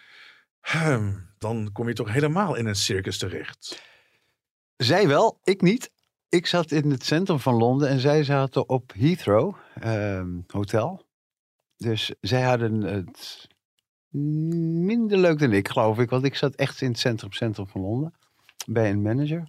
[0.60, 3.82] Hm, dan kom je toch helemaal in een circus terecht.
[4.78, 5.92] Zij wel, ik niet.
[6.34, 11.06] Ik zat in het centrum van Londen en zij zaten op Heathrow ehm, Hotel.
[11.78, 13.48] Dus zij hadden het
[14.86, 16.10] minder leuk dan ik, geloof ik.
[16.10, 18.14] Want ik zat echt in het centrum, centrum van Londen.
[18.66, 19.48] Bij een manager.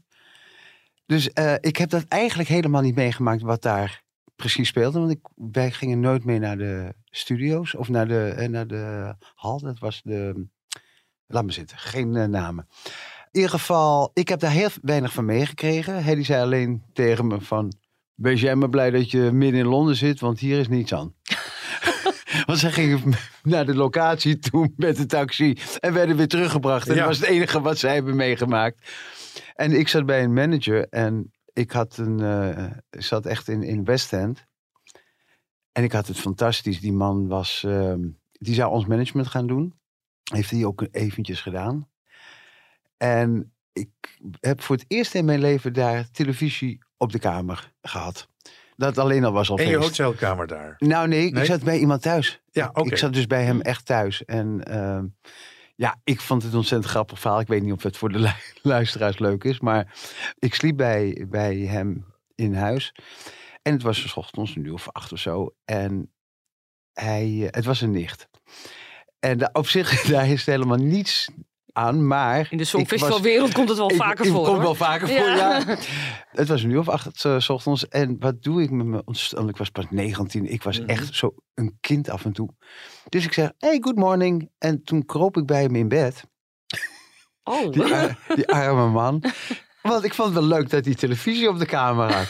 [1.06, 4.02] Dus eh, ik heb dat eigenlijk helemaal niet meegemaakt wat daar
[4.36, 4.98] precies speelde.
[4.98, 9.14] Want ik, wij gingen nooit mee naar de studio's of naar de, eh, naar de
[9.34, 9.60] hal.
[9.60, 10.46] Dat was de...
[11.26, 12.68] Laat me zitten, geen eh, namen.
[13.34, 16.02] In ieder geval, ik heb daar heel weinig van meegekregen.
[16.04, 17.72] Hedy zei alleen tegen me van...
[18.14, 21.14] Wees jij maar blij dat je midden in Londen zit, want hier is niets aan.
[22.46, 23.00] want zij gingen
[23.42, 26.88] naar de locatie toe met de taxi en werden weer teruggebracht.
[26.88, 26.98] En Ja.
[26.98, 28.90] dat was het enige wat zij hebben meegemaakt.
[29.54, 33.84] En ik zat bij een manager en ik had een, eh, zat echt in, in
[33.84, 34.46] West End.
[35.72, 36.80] En ik had het fantastisch.
[36.80, 38.00] Die man was, ehm,
[38.32, 39.74] die zou ons management gaan doen.
[40.32, 41.88] Heeft hij ook eventjes gedaan.
[42.96, 43.88] En ik
[44.40, 48.28] heb voor het eerst in mijn leven daar televisie op de kamer gehad.
[48.76, 50.74] Dat alleen al was al In je hotelkamer daar.
[50.78, 51.40] Nou nee, Nee?
[51.42, 52.40] ik zat bij iemand thuis.
[52.50, 52.88] Ja, oké.
[52.90, 54.24] Ik zat dus bij hem echt thuis.
[54.24, 55.06] En ehm,
[55.74, 57.40] ja, ik vond het een ontzettend grappig verhaal.
[57.40, 58.28] Ik weet niet of het voor de lu-
[58.72, 59.60] luisteraars leuk is.
[59.60, 59.94] Maar
[60.38, 62.04] ik sliep bij, bij hem
[62.34, 62.94] in huis.
[63.62, 65.54] En het was 's ochtends, een uur of acht of zo.
[65.64, 66.12] En
[66.92, 68.28] hij, eh, het was een nicht.
[69.18, 71.28] En op zich, daar is helemaal niets
[71.74, 72.46] aan, maar...
[72.50, 74.44] In de songfestivalwereld komt het wel ik, vaker ik voor.
[74.44, 74.62] kom hoor.
[74.62, 75.62] wel vaker voor, Ja.
[76.30, 77.88] Het was een uur of acht eh, s ochtends.
[77.88, 79.02] En wat doe ik met me?
[79.04, 80.46] ontst- Ik was pas 19.
[80.52, 80.88] Ik was Mhm.
[80.88, 82.48] echt zo een kind af en toe.
[83.08, 84.50] Dus ik zeg, hey, good morning.
[84.58, 86.24] En toen kroop ik bij hem in bed.
[87.42, 87.84] Oh, Die,
[88.34, 89.24] die arme man.
[89.82, 92.26] Want ik vond het wel leuk dat hij televisie op de kamer had.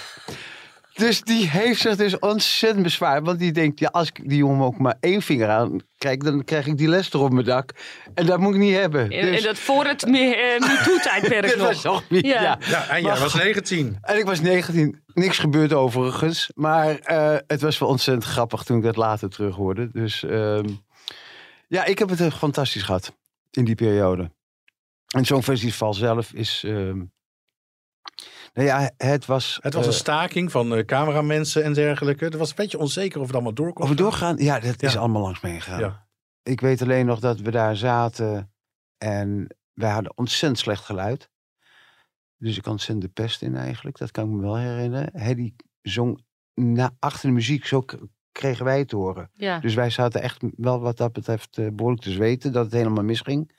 [0.94, 3.24] Dus die heeft zich dus ontzettend bezwaard.
[3.24, 6.44] Want die denkt, ja, als ik die jongen ook maar één vinger aan kijk, dan
[6.44, 7.70] krijg ik die les op mijn dak.
[8.14, 9.10] En dat moet ik niet hebben.
[9.10, 11.66] en, Dus en dat voor het me- eh, MeToo-tijdperk nog.
[11.66, 12.42] was nog niet, Ja.
[12.42, 12.58] ja.
[12.60, 13.98] Ja, en jij Maar- was 19.
[14.00, 15.02] En ik was 19.
[15.14, 16.50] Niks gebeurd overigens.
[16.54, 19.90] Maar eh, het was wel ontzettend grappig toen ik dat later terug hoorde.
[19.92, 20.68] Dus ehm,
[21.68, 23.16] ja, ik heb het echt fantastisch gehad
[23.50, 24.30] in die periode.
[25.08, 26.62] En zo'n festival zelf is...
[26.66, 27.00] ehm,
[28.54, 29.58] nou ja, het was...
[29.62, 32.24] Het was eh, een staking van eh, cameramensen en dergelijke.
[32.24, 34.04] Het was een beetje onzeker of het allemaal door kon Of we gaan.
[34.04, 34.36] doorgaan?
[34.36, 35.80] Ja, dat is allemaal langs me gegaan.
[35.80, 36.06] Ja.
[36.42, 38.52] Ik weet alleen nog dat we daar zaten
[38.98, 41.30] en wij hadden ontzettend slecht geluid.
[42.36, 45.10] Dus ik ontzettend de pest in eigenlijk, dat kan ik me wel herinneren.
[45.12, 47.84] Hedy zong na, achter de muziek, zo
[48.32, 49.30] kregen wij het te horen.
[49.32, 49.58] Ja.
[49.58, 53.04] Dus wij zaten echt wel wat dat betreft eh, behoorlijk te zweten dat het helemaal
[53.04, 53.50] misging.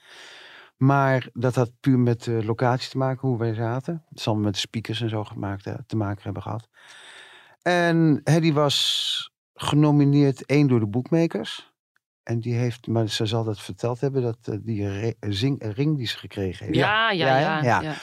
[0.76, 4.04] Maar dat had puur met de locatie te maken, hoe wij zaten.
[4.08, 6.68] Het zal met de speakers en zo gemaakt, eh, te maken hebben gehad.
[7.62, 11.74] En Hedy was genomineerd één door de boekmakers.
[12.22, 15.96] En die heeft, maar ze zal dat verteld hebben, dat eh, die re- zing, ring
[15.96, 16.78] die ze gekregen heeft.
[16.78, 17.62] Ja, ja, Ja, ja.
[17.62, 17.80] ja.
[17.80, 17.94] ja.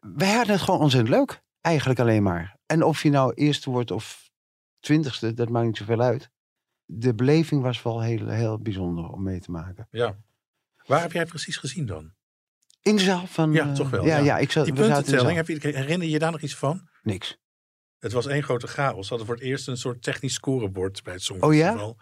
[0.00, 1.42] Wij hadden het gewoon ontzettend leuk.
[1.60, 2.56] Eigenlijk alleen maar.
[2.66, 4.30] En of je nou eerste wordt of
[4.80, 6.30] twintigste, dat maakt niet zoveel uit.
[6.84, 9.88] De beleving was wel heel, heel bijzonder om mee te maken.
[9.90, 10.16] Ja.
[10.86, 12.12] Waar heb jij precies gezien dan?
[12.82, 13.52] In de zaal van...
[13.52, 14.24] Ja, toch wel, Ja, ja.
[14.24, 14.38] ja.
[14.38, 16.88] ik zat, Die puntentelling, heb je, herinner je je daar nog iets van?
[17.02, 17.38] Niks.
[17.98, 19.02] Het was één grote chaos.
[19.02, 21.98] Ze hadden voor het eerst een soort technisch scorebord bij het Oh Songfestival.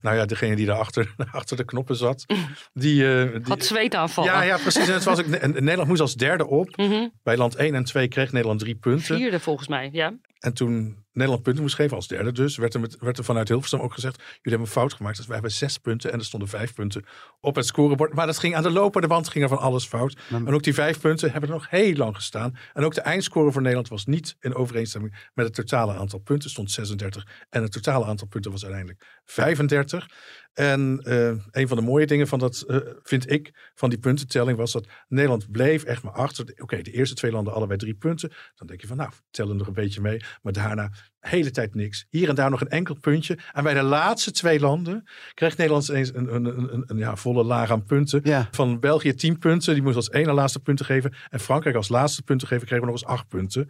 [0.00, 2.24] Nou ja, degene die daar achter, achter de knoppen zat.
[2.72, 4.32] Die, eh, die, Had zweetaanvallen.
[4.32, 4.88] ja, ja, precies.
[4.88, 6.76] En het was ook, en Nederland moest als derde op.
[6.76, 7.08] Mhm.
[7.22, 9.16] Bij land 1 en 2 kreeg Nederland drie punten.
[9.16, 10.14] Vierde volgens mij, ja.
[10.44, 13.48] En toen Nederland punten moest geven als derde dus, werd er, met, werd er vanuit
[13.48, 15.16] Hilversum ook gezegd, jullie hebben een fout gemaakt.
[15.16, 17.04] Dus wij hebben zes punten en er stonden vijf punten
[17.40, 18.14] op het scorebord.
[18.14, 20.16] Maar dat ging aan de lopende band, ging er van alles fout.
[20.30, 22.56] Maar- En ook die vijf punten hebben er nog heel lang gestaan.
[22.72, 26.50] En ook de eindscore voor Nederland was niet in overeenstemming met het totale aantal punten.
[26.50, 30.06] stond 36 en het totale aantal punten was uiteindelijk 35.
[30.54, 34.58] En eh, een van de mooie dingen van dat, eh, vind ik, van die puntentelling
[34.58, 36.54] was dat Nederland bleef echt maar achter.
[36.56, 38.32] Oké, de eerste twee landen allebei drie punten.
[38.54, 40.22] Dan denk je van, nou, tellen nog een beetje mee.
[40.42, 40.88] Maar daarna
[41.20, 42.06] de hele tijd niks.
[42.10, 43.38] Hier en daar nog een enkel puntje.
[43.52, 47.70] En bij de laatste twee landen kreeg Nederland ineens een, een, een, ja, volle laag
[47.70, 48.20] aan punten.
[48.24, 48.48] Ja.
[48.50, 51.14] Van België 10 punten, die moest als ene laatste punten geven.
[51.30, 53.68] En Frankrijk als laatste punten geven, kregen we nog eens 8 punten.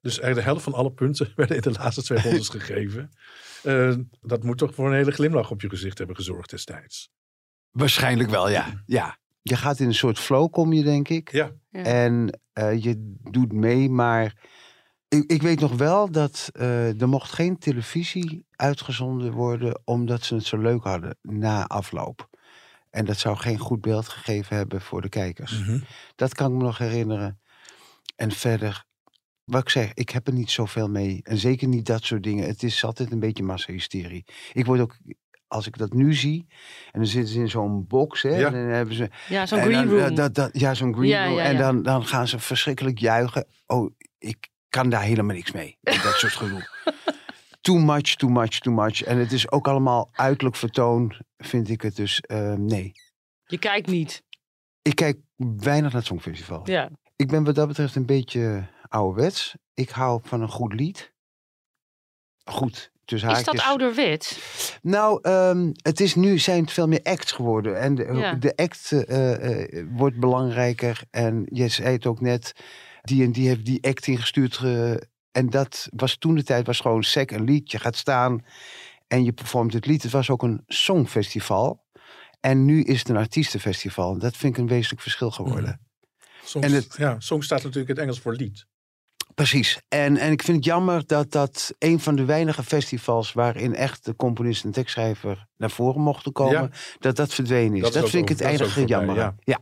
[0.00, 3.10] Dus eigenlijk de helft van alle punten werden in de laatste twee rondes gegeven.
[3.66, 7.10] Eh, dat moet toch voor een hele glimlach op je gezicht hebben gezorgd destijds.
[7.70, 8.82] Waarschijnlijk wel, ja.
[8.86, 9.18] ja.
[9.42, 11.32] Je gaat in een soort flow, kom je denk ik.
[11.32, 11.50] Ja.
[11.70, 11.82] Ja.
[11.82, 14.34] En eh, je doet mee, maar
[15.08, 20.34] ik, ik weet nog wel dat eh, er mocht geen televisie uitgezonden worden omdat ze
[20.34, 22.28] het zo leuk hadden na afloop.
[22.90, 25.58] En dat zou geen goed beeld gegeven hebben voor de kijkers.
[25.58, 25.80] Mhm.
[26.14, 27.40] Dat kan ik me nog herinneren.
[28.16, 28.84] En verder,
[29.46, 31.20] wat ik zeg, ik heb er niet zoveel mee.
[31.22, 32.46] En zeker niet dat soort dingen.
[32.46, 34.24] Het is altijd een beetje massahysterie.
[34.52, 34.96] Ik word ook,
[35.46, 36.46] als ik dat nu zie,
[36.92, 38.46] en dan zitten ze in zo'n box, hè, Ja.
[38.46, 40.14] en dan hebben ze Ja, zo'n en green dan, room.
[40.14, 41.36] dat, dat, ja, zo'n green Ja, room.
[41.36, 43.46] ja, En dan, dan gaan ze verschrikkelijk juichen.
[43.66, 45.76] Oh, ik kan daar helemaal niks mee.
[45.80, 46.68] Dat soort gedoe.
[47.60, 49.02] Too much, too much, too much.
[49.02, 52.20] En het is ook allemaal uiterlijk vertoon, vind ik het dus.
[52.20, 52.92] eh, nee.
[53.44, 54.22] Je kijkt niet.
[54.82, 56.60] Ik kijk weinig naar het Songfestival.
[56.64, 56.90] Ja.
[57.16, 59.54] Ik ben wat dat betreft een beetje ouderwets.
[59.74, 61.12] Ik hou van een goed lied.
[62.44, 63.56] Goed, tussen Is haakjes.
[63.56, 64.38] dat ouderwets?
[64.82, 67.80] Nou, ehm, het is nu zijn het veel meer acts geworden.
[67.80, 68.34] En de, Ja.
[68.34, 71.02] de act eh, eh, wordt belangrijker.
[71.10, 72.52] En je zei het ook net,
[73.02, 74.56] die en die heeft die act ingestuurd.
[74.56, 77.70] ge- en dat was toen de tijd was gewoon sec een lied.
[77.70, 78.44] Je gaat staan
[79.06, 80.02] en je performt het lied.
[80.02, 81.84] Het was ook een songfestival.
[82.40, 84.12] En nu is het een artiestenfestival.
[84.12, 85.80] En dat vind ik een wezenlijk verschil geworden.
[86.44, 88.66] Soms, En het- ja, soms staat natuurlijk in het Engels voor lied.
[89.36, 89.80] Precies.
[89.88, 94.04] En, en ik vind het jammer dat dat een van de weinige festivals waarin echt
[94.04, 97.82] de componist en tekstschrijver naar voren mochten komen, dat dat verdwenen is.
[97.82, 99.34] Dat Dat, is ook vind ik het voorbij, jammer.
[99.40, 99.60] Ja.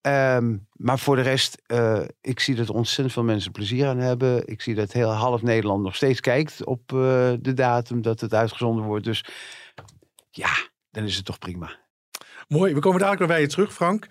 [0.00, 4.46] Ehm, maar voor de rest, eh, ik zie dat ontzettend veel mensen plezier aan hebben.
[4.46, 8.34] Ik zie dat heel half Nederland nog steeds kijkt op eh, de datum dat het
[8.34, 9.04] uitgezonden wordt.
[9.04, 9.24] Dus
[10.30, 10.50] ja,
[10.90, 11.78] dan is het toch prima.
[12.48, 14.06] Mooi, we komen dadelijk weer bij je terug, Frank.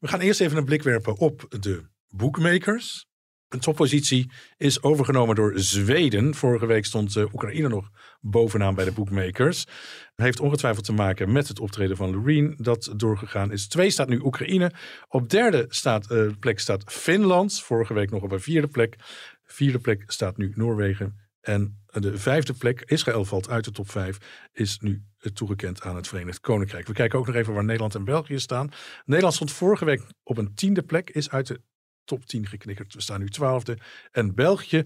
[0.00, 3.10] We gaan eerst even een blik werpen op de bookmakers.
[3.52, 6.34] Een toppositie is overgenomen door Zweden.
[6.34, 9.66] Vorige week stond uh, Oekraïne nog bovenaan bij de bookmakers.
[10.14, 13.68] Heeft ongetwijfeld te maken met het optreden van Loreen dat doorgegaan is.
[13.68, 14.72] Twee staat nu Oekraïne.
[15.08, 17.60] Op derde staat, uh, plek staat Finland.
[17.60, 18.96] Vorige week nog op een vierde plek.
[19.44, 21.20] Vierde plek staat nu Noorwegen.
[21.40, 24.18] En de vijfde plek, Israël valt uit de top vijf,
[24.52, 26.86] is nu toegekend aan het Verenigd Koninkrijk.
[26.86, 28.70] We kijken ook nog even waar Nederland en België staan.
[29.04, 31.60] Nederland stond vorige week op een tiende plek, is uit de
[32.04, 32.94] top 10 geknikkerd.
[32.94, 33.78] We staan nu twaalfde.
[34.10, 34.82] En België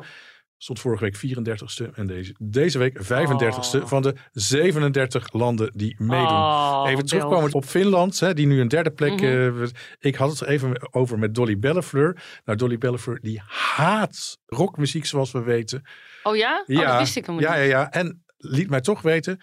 [0.58, 6.26] stond vorige week 34ste en deze, deze week 35ste van de 37 landen die meedoen.
[6.26, 9.12] Oh, even terugkomen op Finland, hè, die nu een derde plek.
[9.12, 9.24] Mhm.
[9.24, 12.22] uh, ik had het even over met Dolly Bellefleur.
[12.44, 15.82] Nou, Dolly Bellefleur die haat rockmuziek zoals we weten.
[16.22, 16.64] Oh ja?
[16.66, 17.70] Oh, dat wist ik helemaal ja, niet.
[17.70, 17.90] ja, ja.
[17.90, 19.40] En liet mij toch weten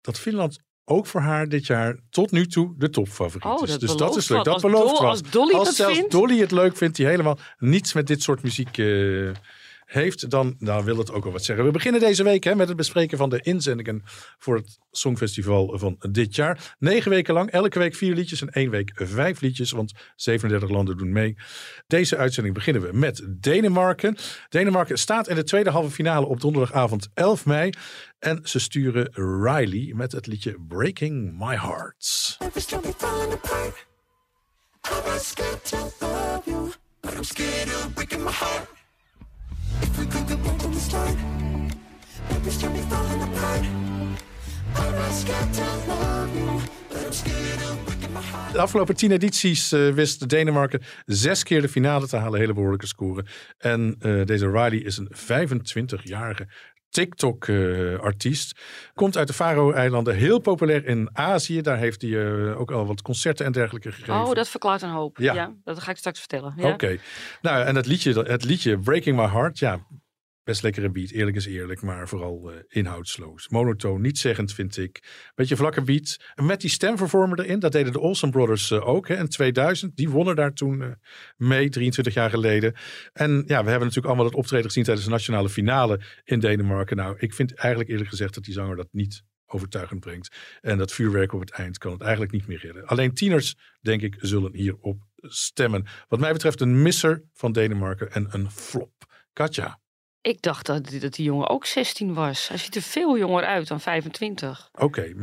[0.00, 3.70] dat Finland ook voor haar dit jaar tot nu toe de topfavoriet Oh, is.
[3.70, 4.36] dat dus dat belooft is leuk.
[4.36, 4.44] wat.
[4.46, 6.10] Dat Als belooft Dol- als Dolly zelfs vindt?
[6.10, 9.28] Dolly het leuk vindt, die helemaal niets met dit soort muziek eh,
[9.86, 11.64] heeft, dan, dan wil het ook wel wat zeggen.
[11.64, 14.02] We beginnen deze week hè, met het bespreken van de inzendingen
[14.38, 16.74] voor het Songfestival van dit jaar.
[16.78, 20.96] Negen weken lang, elke week vier liedjes en één week vijf liedjes, want 37 landen
[20.96, 21.36] doen mee.
[21.86, 24.16] Deze uitzending beginnen we met Denemarken.
[24.48, 27.70] Denemarken staat in de tweede halve finale op donderdagavond 11 mei.
[28.18, 32.36] En ze sturen Riley met het liedje Breaking My Heart.
[37.16, 38.68] I'm scared of breaking my heart.
[48.52, 52.40] De afgelopen tien edities uh, wist Denemarken zes keer de finale te halen.
[52.40, 53.24] Hele behoorlijke score.
[53.58, 56.48] En uh, deze Riley is een 25-jarige
[56.96, 58.60] TikTok-artiest.
[58.94, 61.60] Komt uit de Faroe-eilanden, heel populair in Azië.
[61.60, 64.14] Daar heeft hij uh, ook al wat concerten en dergelijke gegeven.
[64.14, 65.18] Oh, dat verklaart een hoop.
[65.18, 65.34] Ja.
[65.34, 66.52] Ja, dat ga ik straks vertellen.
[66.56, 66.66] Oké.
[66.66, 66.72] Ja.
[66.72, 67.00] Okay.
[67.40, 69.86] Nou, en het liedje, het liedje Breaking My Heart, ja,
[70.46, 71.10] best lekkere beat.
[71.10, 73.48] Eerlijk is eerlijk, maar vooral uh, inhoudsloos.
[73.48, 75.02] Monotoon, niet zeggend vind ik.
[75.34, 76.16] Beetje vlakke beat.
[76.34, 79.08] Met die stemvervormer erin, dat deden de Olsen Brothers uh, ook.
[79.08, 80.88] Hè, in 2000, die wonnen daar toen uh,
[81.36, 82.74] mee, 23 jaar geleden.
[83.12, 86.96] En ja, we hebben natuurlijk allemaal het optreden gezien tijdens de nationale finale in Denemarken.
[86.96, 90.36] Nou, ik vind eigenlijk eerlijk gezegd dat die zanger dat niet overtuigend brengt.
[90.60, 92.86] En dat vuurwerk op het eind kan het eigenlijk niet meer redden.
[92.86, 95.86] Alleen tieners, denk ik, zullen hierop stemmen.
[96.08, 98.92] Wat mij betreft een misser van Denemarken en een flop.
[99.32, 99.78] Katja.
[100.26, 102.48] Ik dacht dat, dat die jongen ook 16 was.
[102.48, 104.68] Hij ziet er veel jonger uit dan 25.
[104.72, 105.14] Oké, okay,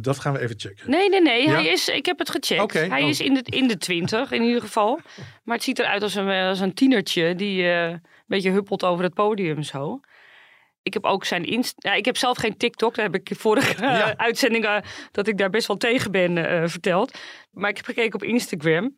[0.00, 0.90] dat gaan we even checken.
[0.90, 1.46] Nee, nee, nee.
[1.46, 1.50] Ja?
[1.50, 2.62] Hij is, ik heb het gecheckt.
[2.62, 3.08] Okay, hij oh.
[3.08, 5.00] is in de, in de 20 in ieder geval.
[5.44, 9.04] Maar het ziet eruit als een, als een tienertje die uh, een beetje huppelt over
[9.04, 10.00] het podium zo.
[10.82, 12.94] Ik heb ook zijn inst ja, ik heb zelf geen TikTok.
[12.94, 14.08] Daar heb ik vorige ja.
[14.08, 17.18] uh, uitzendingen dat ik daar best wel tegen ben uh, verteld.
[17.50, 18.96] Maar ik heb gekeken op Instagram.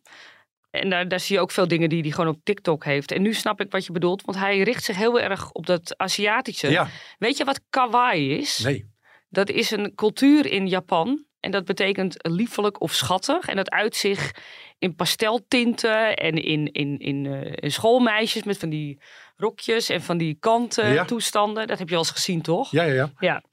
[0.73, 3.11] En daar, daar zie je ook veel dingen die hij gewoon op TikTok heeft.
[3.11, 5.97] En nu snap ik wat je bedoelt, want hij richt zich heel erg op dat
[5.97, 6.69] Aziatische.
[6.69, 6.87] Ja.
[7.17, 8.57] Weet je wat kawaii is?
[8.59, 8.91] Nee.
[9.29, 11.25] Dat is een cultuur in Japan.
[11.39, 13.47] En dat betekent liefelijk of schattig.
[13.47, 14.31] En dat uit zich
[14.79, 19.01] in pasteltinten en in, in, in, uh, in schoolmeisjes met van die
[19.35, 21.05] rokjes en van die kanten Ja.
[21.05, 21.67] toestanden.
[21.67, 22.71] Dat heb je al eens gezien, toch?
[22.71, 23.11] Ja, ja, ja.
[23.19, 23.43] Ja.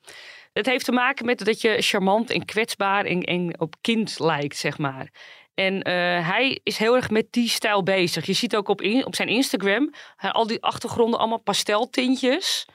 [0.52, 4.56] Het heeft te maken met dat je charmant en kwetsbaar en, en op kind lijkt,
[4.56, 5.10] zeg maar.
[5.60, 5.82] En uh,
[6.28, 8.26] hij is heel erg met die stijl bezig.
[8.26, 12.66] Je ziet ook op, in, op zijn Instagram al die achtergronden, allemaal pasteltintjes.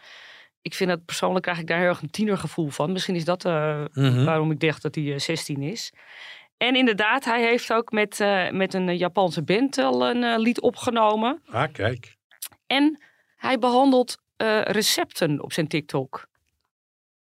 [0.61, 2.91] Ik vind dat persoonlijk krijg ik daar heel erg een tienergevoel van.
[2.91, 4.13] Misschien is dat uh, Mhm.
[4.13, 4.25] -hmm.
[4.25, 5.93] waarom ik dacht dat hij 16 is.
[6.57, 8.19] En inderdaad, hij heeft ook met,
[8.51, 11.41] met een Japanse band al een lied opgenomen.
[11.45, 12.15] Ah, kijk.
[12.67, 13.03] En
[13.35, 14.17] hij behandelt
[14.63, 16.27] recepten op zijn TikTok.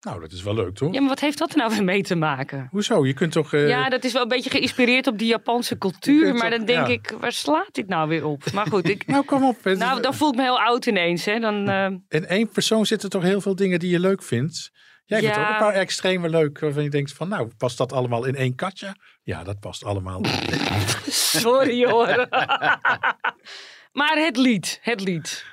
[0.05, 0.93] Nou, dat is wel leuk, toch?
[0.93, 2.67] Ja, maar wat heeft dat er nou weer mee te maken?
[2.71, 3.05] Hoezo?
[3.05, 3.53] Je kunt toch...
[3.53, 3.67] Uh...
[3.67, 6.33] Ja, dat is wel een beetje geïnspireerd op die Japanse cultuur.
[6.33, 6.93] Maar toch, dan denk ja.
[6.93, 8.51] ik, waar slaat dit nou weer op?
[8.51, 9.07] Maar goed, ik...
[9.07, 9.63] nou, kom op.
[9.63, 9.77] Het...
[9.77, 11.25] Nou, dan voel ik me heel oud ineens.
[11.25, 11.39] Hè.
[11.39, 11.85] Dan, uh...
[12.07, 14.71] In één persoon zitten toch heel veel dingen die je leuk vindt?
[15.05, 15.41] Jij vindt Ja.
[15.41, 18.55] ook een paar extreme leuk waarvan je denkt van, nou, past dat allemaal in één
[18.55, 18.95] katje?
[19.23, 20.21] Ja, dat past allemaal.
[21.41, 22.07] Sorry hoor.
[23.99, 25.45] maar het lied, het lied.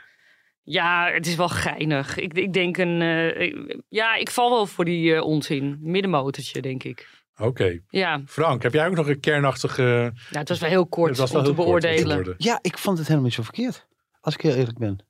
[0.63, 2.17] Ja, het is wel geinig.
[2.17, 3.01] Ik, ik denk een.
[3.01, 5.79] Uh, ja, ik val wel voor die uh, onzin.
[5.81, 7.09] Middenmotortje, denk ik.
[7.37, 7.49] Oké.
[7.49, 7.83] Okay.
[7.89, 8.23] Ja.
[8.27, 10.13] Frank, heb jij ook nog een kernachtige.
[10.31, 12.23] Ja, het was wel heel kort het was om te heel beoordelen.
[12.23, 13.87] Kort ja, ik vond het helemaal niet zo verkeerd.
[14.21, 15.07] Als ik heel eerlijk ben.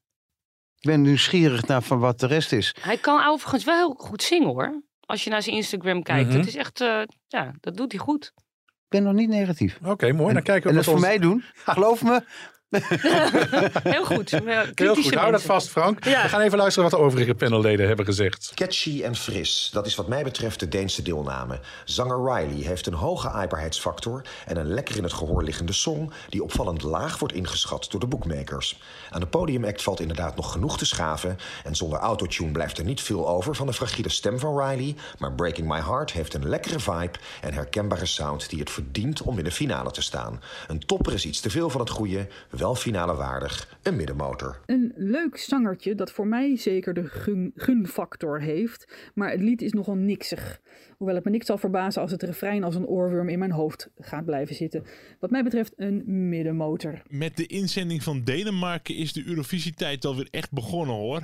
[0.79, 2.75] Ik ben nieuwsgierig naar van wat de rest is.
[2.81, 4.83] Hij kan overigens wel heel goed zingen hoor.
[5.01, 6.29] Als je naar zijn Instagram kijkt.
[6.29, 6.39] Mhm.
[6.39, 6.81] Het is echt.
[6.81, 8.33] Uh, ja, dat doet hij goed.
[8.65, 9.79] Ik ben nog niet negatief.
[9.81, 10.29] Oké, okay, mooi.
[10.29, 11.05] En, dan kijken we en dat wat voor ons...
[11.05, 11.45] mij doen.
[11.75, 12.25] Geloof me,
[13.83, 14.31] Heel goed.
[14.75, 16.05] Heel goed, hou dat vast Frank.
[16.05, 16.23] Ja.
[16.23, 18.53] We gaan even luisteren wat de overige panelleden hebben gezegd.
[18.55, 21.61] Catchy en fris, dat is wat mij betreft de Deense deelname.
[21.85, 26.43] Zanger Riley heeft een hoge aaibaarheidsfactor en een lekker in het gehoor liggende song die
[26.43, 28.81] opvallend laag wordt ingeschat door de bookmakers.
[29.11, 33.01] Aan de podiumact valt inderdaad nog genoeg te schaven en zonder autotune blijft er niet
[33.01, 36.81] veel over van de fragiele stem van Riley, maar Breaking My Heart heeft een lekkere
[36.81, 40.41] vibe en herkenbare sound die het verdient om in de finale te staan.
[40.69, 42.29] Een topper is iets te veel van het goede,
[42.63, 44.61] wel finale waardig, een middenmotor.
[44.67, 49.73] Een leuk zangertje dat voor mij zeker de gun- gunfactor heeft, maar het lied is
[49.73, 50.61] nogal niksig.
[50.97, 53.91] Hoewel het me niks zal verbazen als het refrein als een oorworm in mijn hoofd
[53.99, 54.85] gaat blijven zitten.
[55.21, 57.03] Wat mij betreft een middenmotor.
[57.09, 61.23] Met de inzending van Denemarken is de Eurovisietijd alweer echt begonnen hoor.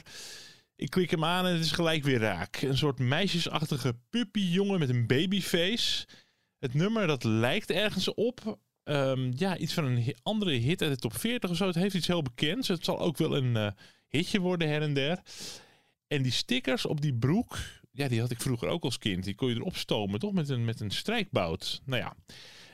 [0.77, 2.57] Ik klik hem aan en het is gelijk weer raak.
[2.57, 6.07] Een soort meisjesachtige puppyjongen met een babyface.
[6.59, 8.59] Het nummer dat lijkt ergens op.
[8.89, 11.67] Ehm, ja, iets van een andere hit uit de top 40 of zo.
[11.67, 12.69] Het heeft iets heel bekends.
[12.69, 13.71] Het zal ook wel een eh,
[14.09, 15.19] hitje worden her en der.
[16.07, 17.59] En die stickers op die broek,
[17.93, 19.25] ja, die had ik vroeger ook als kind.
[19.25, 20.33] Die kon je erop stomen, toch?
[20.33, 21.81] Met een, met een strijkbout.
[21.85, 22.15] Nou ja,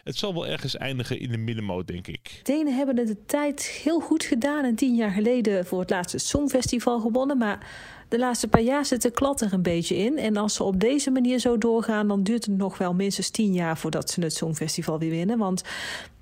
[0.02, 2.40] het zal wel ergens eindigen in de middenmoot, denk ik.
[2.42, 6.18] Denen hebben het de tijd heel goed gedaan en tien jaar geleden voor het laatste
[6.18, 7.38] Songfestival gewonnen.
[7.38, 7.66] Maar
[8.08, 10.18] de laatste paar jaar zit de klad er een beetje in.
[10.18, 13.52] En als ze op deze manier zo doorgaan, dan duurt het nog wel minstens tien
[13.52, 15.38] jaar voordat ze het Songfestival weer winnen.
[15.38, 15.62] Want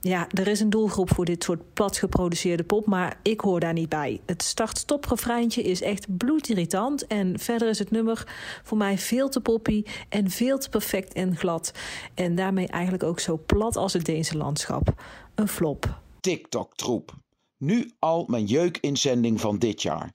[0.01, 3.73] ja, er is een doelgroep voor dit soort plat geproduceerde pop, maar ik hoor daar
[3.73, 4.21] niet bij.
[4.27, 7.07] Het start-stop refreintje is echt bloedirritant.
[7.07, 8.27] En verder is het nummer
[8.63, 11.73] voor mij veel te poppy en veel te perfect en glad.
[12.15, 15.03] En daarmee eigenlijk ook zo plat als het Deense landschap.
[15.35, 16.01] Een flop.
[16.21, 17.15] TikTok-troep.
[17.59, 20.13] Nu al mijn jeukinzending van dit jaar.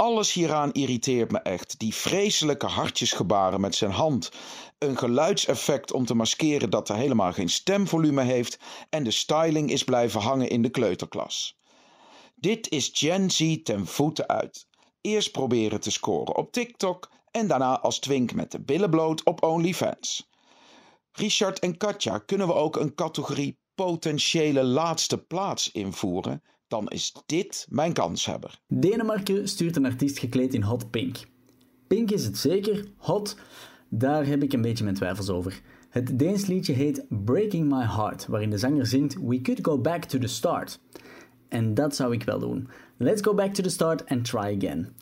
[0.00, 1.78] Alles hieraan irriteert me echt.
[1.78, 4.30] Die vreselijke hartjesgebaren met zijn hand.
[4.78, 8.58] Een geluidseffect om te maskeren dat er helemaal geen stemvolume heeft.
[8.90, 11.56] En de styling is blijven hangen in de kleuterklas.
[12.34, 14.66] Dit is Gen Z ten voeten uit.
[15.00, 19.42] Eerst proberen te scoren op TikTok en daarna als twink met de billen bloot op
[19.42, 20.28] OnlyFans.
[21.12, 26.42] Richard en Katja, kunnen we ook een categorie potentiële laatste plaats invoeren?
[26.70, 28.60] Dan is dit mijn kanshebber.
[28.68, 31.16] Denemarken stuurt een artiest gekleed in hot pink.
[31.86, 33.36] Pink is het zeker, hot,
[33.88, 35.60] daar heb ik een beetje mijn twijfels over.
[35.88, 40.04] Het Deens liedje heet Breaking My Heart, waarin de zanger zingt We could go back
[40.04, 40.80] to the start.
[41.48, 42.68] En dat zou ik wel doen.
[42.96, 44.92] Let's go back to the start and try again.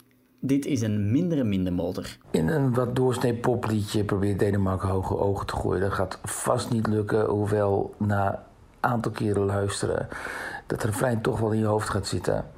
[0.40, 2.16] Dit is een mindere mindermotor.
[2.30, 5.80] In een wat doorsnee popliedje probeert Denemarken hoge ogen te gooien.
[5.80, 10.08] Dat gaat vast niet lukken, hoewel na een aantal keren luisteren
[10.68, 12.50] dat refrein toch wel in je hoofd gaat zitten.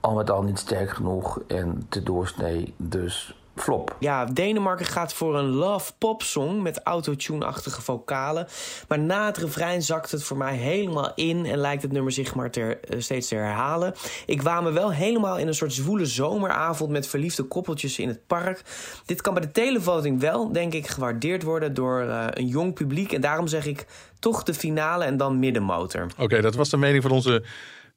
[0.00, 3.96] Al met al niet sterk genoeg en te doorsnee, dus flop.
[3.98, 8.46] Ja, Denemarken gaat voor een love pop song met autotune-achtige vocalen.
[8.88, 12.34] Maar na het refrein zakt het voor mij helemaal in en lijkt het nummer zich
[12.34, 13.94] maar ter, eh, steeds te herhalen.
[14.26, 18.26] Ik waan me wel helemaal in een soort zwoele zomeravond met verliefde koppeltjes in het
[18.26, 18.62] park.
[19.06, 23.12] Dit kan bij de televoting wel, denk ik, gewaardeerd worden door eh, een jong publiek.
[23.12, 23.86] En daarom zeg ik
[24.26, 26.06] toch de finale en dan middenmotor.
[26.18, 27.42] Oké, dat was de mening van onze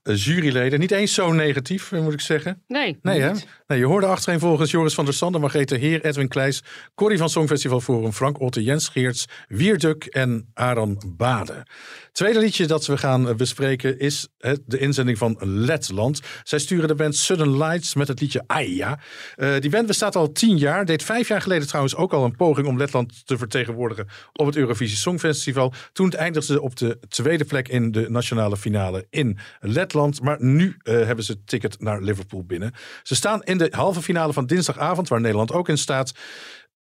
[0.04, 0.80] juryleden.
[0.80, 2.64] Niet eens zo negatief, eh, moet ik zeggen.
[2.68, 3.00] Nee.
[3.02, 3.32] Nee, hè?
[3.68, 6.64] Nee, je hoorde achterin volgens Joris van der Sande, Margrethe Heer, Edwin Kleijs,
[6.96, 11.66] Corrie van Songfestival Forum, Frank Otte, Jens Geerts, Wierduk en Aran Bade.
[12.12, 16.22] Tweede liedje dat we gaan eh, bespreken is het, de inzending van Letland.
[16.44, 19.00] Zij sturen de band Sudden Lights met het liedje Aia.
[19.36, 20.86] Eh, die band bestaat al tien jaar.
[20.86, 24.56] Deed vijf jaar geleden trouwens ook al een poging om Letland te vertegenwoordigen op het
[24.56, 25.74] Eurovisie Songfestival.
[25.94, 29.89] Toen eindigden ze op de tweede plek in de nationale finale in Letland.
[30.22, 32.74] Maar nu eh, hebben ze het ticket naar Liverpool binnen.
[33.04, 36.12] Ze staan in de halve finale van dinsdagavond, waar Nederland ook in staat.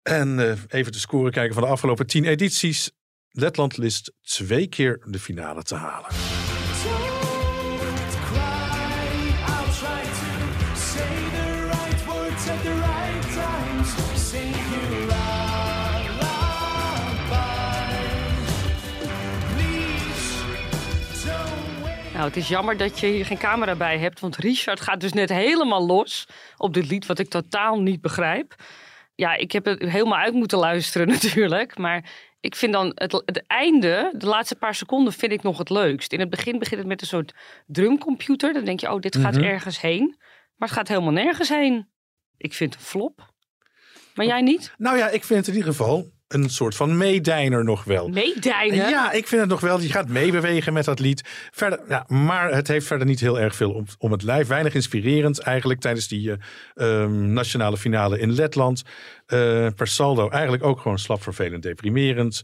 [0.03, 2.91] En eh, even de score kijken van de afgelopen tien edities.
[3.31, 6.46] Letland list twee keer de finale te halen.
[22.17, 25.13] Nou, het is jammer dat je hier geen camera bij hebt, want Richard gaat dus
[25.13, 28.55] net helemaal los op dit lied, wat ik totaal niet begrijp.
[29.15, 32.11] Ja, ik heb het helemaal uit moeten luisteren natuurlijk, maar
[32.41, 36.13] ik vind dan het, het einde, de laatste paar seconden, vind ik nog het leukst.
[36.13, 37.35] In het begin begint het met een soort
[37.67, 39.45] drumcomputer, dan denk je, oh, dit gaat Mhm.
[39.45, 40.15] ergens heen,
[40.57, 41.89] maar het gaat helemaal nergens heen.
[42.37, 43.33] Ik vind het een flop.
[44.15, 44.73] Maar jij niet?
[44.79, 48.09] Nou ja, ik vind het in ieder geval een soort van meedijner nog wel.
[48.09, 48.89] Meedijnen?
[48.89, 49.81] Ja, ik vind het nog wel.
[49.81, 51.49] Je gaat meebewegen met dat lied.
[51.51, 54.49] Verder, ja, maar het heeft verder niet heel erg veel om, om het lijf.
[54.49, 56.37] Weinig inspirerend eigenlijk tijdens die eh,
[57.03, 58.83] ehm, nationale finale in Letland.
[59.27, 62.43] Eh, per saldo eigenlijk ook gewoon slap vervelend deprimerend.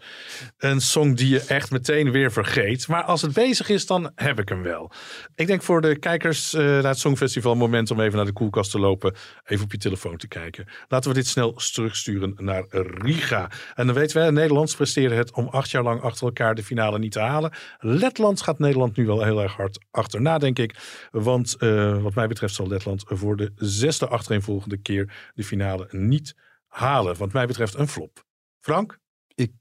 [0.59, 2.89] Een song die je echt meteen weer vergeet.
[2.89, 4.91] Maar als het bezig is, dan heb ik hem wel.
[5.35, 8.71] Ik denk voor de kijkers eh, naar het Songfestival moment om even naar de koelkast
[8.71, 9.15] te lopen.
[9.45, 10.69] Even op je telefoon te kijken.
[10.89, 13.51] Laten we dit snel terugsturen naar Riga.
[13.75, 16.99] En dan weten we, Nederlands presteerde het om acht jaar lang achter elkaar de finale
[16.99, 17.53] niet te halen.
[17.79, 20.75] Letland gaat Nederland nu wel heel erg hard achterna, denk ik.
[21.11, 26.35] Want eh, wat mij betreft zal Letland voor de zesde achtereenvolgende keer de finale niet
[26.35, 26.51] halen.
[27.19, 28.25] Wat mij betreft een flop.
[28.61, 28.99] Frank?
[29.35, 29.53] Ik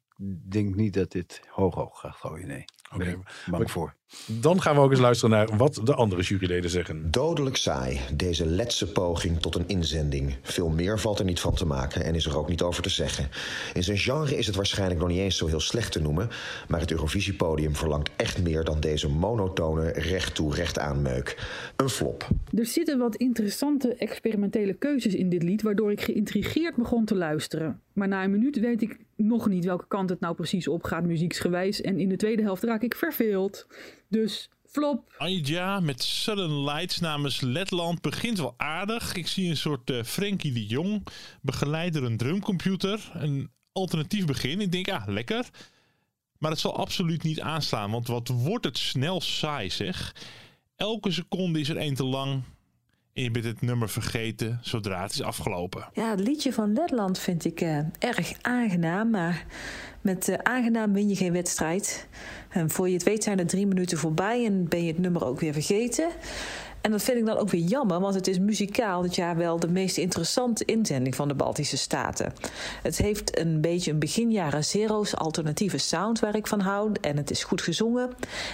[0.49, 2.65] denk niet dat dit hoog hoog gaat gooien, nee.
[2.93, 3.03] Oké.
[3.03, 3.19] Ben ik
[3.51, 3.93] bang voor.
[4.27, 7.11] Dan gaan we ook eens luisteren naar wat de andere juryleden zeggen.
[7.11, 10.35] Dodelijk saai, deze letse poging tot een inzending.
[10.41, 12.89] Veel meer valt er niet van te maken en is er ook niet over te
[12.89, 13.29] zeggen.
[13.73, 16.29] In zijn genre is het waarschijnlijk nog niet eens zo heel slecht te noemen,
[16.67, 21.47] maar het Eurovisiepodium verlangt echt meer dan deze monotone recht toe recht aan meuk.
[21.75, 22.27] Een flop.
[22.57, 27.81] Er zitten wat interessante experimentele keuzes in dit lied, waardoor ik geïntrigeerd begon te luisteren.
[27.93, 31.03] Maar na een minuut weet ik nog niet welke kant het nou precies op gaat,
[31.03, 31.81] muzieksgewijs.
[31.81, 33.67] En in de tweede helft raak ik verveeld.
[34.07, 35.13] Dus flop.
[35.17, 39.15] Anja met Sudden Lights namens Letland begint wel aardig.
[39.15, 41.07] Ik zie een soort eh Frenkie de Jong,
[41.41, 43.11] begeleid door een drumcomputer.
[43.13, 44.61] Een alternatief begin.
[44.61, 45.49] Ik denk, ah, lekker.
[46.37, 50.15] Maar het zal absoluut niet aanslaan, want wat wordt het snel saai zeg.
[50.75, 52.43] Elke seconde is er één te lang.
[53.13, 55.89] En je bent het nummer vergeten zodra het is afgelopen.
[55.93, 59.09] Ja, het liedje van Letland vind ik eh, erg aangenaam.
[59.09, 59.45] Maar
[60.01, 62.07] met eh, aangenaam win je geen wedstrijd.
[62.49, 65.25] En voor je het weet zijn er drie minuten voorbij en ben je het nummer
[65.25, 66.09] ook weer vergeten.
[66.81, 69.59] En dat vind ik dan ook weer jammer, want het is muzikaal dit jaar wel
[69.59, 72.33] de meest interessante inzending van de Baltische Staten.
[72.81, 76.91] Het heeft een beetje een begin jaren zero's alternatieve sound waar ik van hou.
[77.01, 78.09] En het is goed gezongen.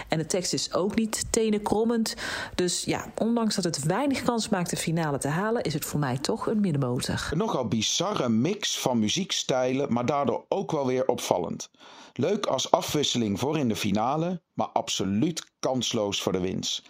[0.08, 2.16] En de tekst is ook niet tenenkrommend.
[2.56, 6.00] Dus ja, ondanks dat het weinig kans maakt de finale te halen, is het voor
[6.00, 7.28] mij toch een middenmotor.
[7.32, 11.70] Een nogal bizarre mix van muziekstijlen, maar daardoor ook wel weer opvallend.
[12.14, 16.84] Leuk als afwisseling voor in de finale, maar absoluut kansloos voor de winst.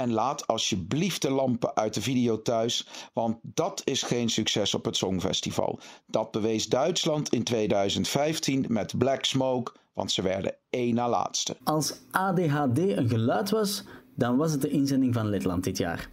[0.00, 4.84] En laat alsjeblieft de lampen uit de video thuis, want dat is geen succes op
[4.84, 5.78] het Songfestival.
[6.06, 11.56] Dat bewees Duitsland in 2015 met Black Smoke, want ze werden één na laatste.
[11.64, 13.84] Als ADHD een geluid was,
[14.14, 16.08] dan was het de inzending van Letland dit jaar.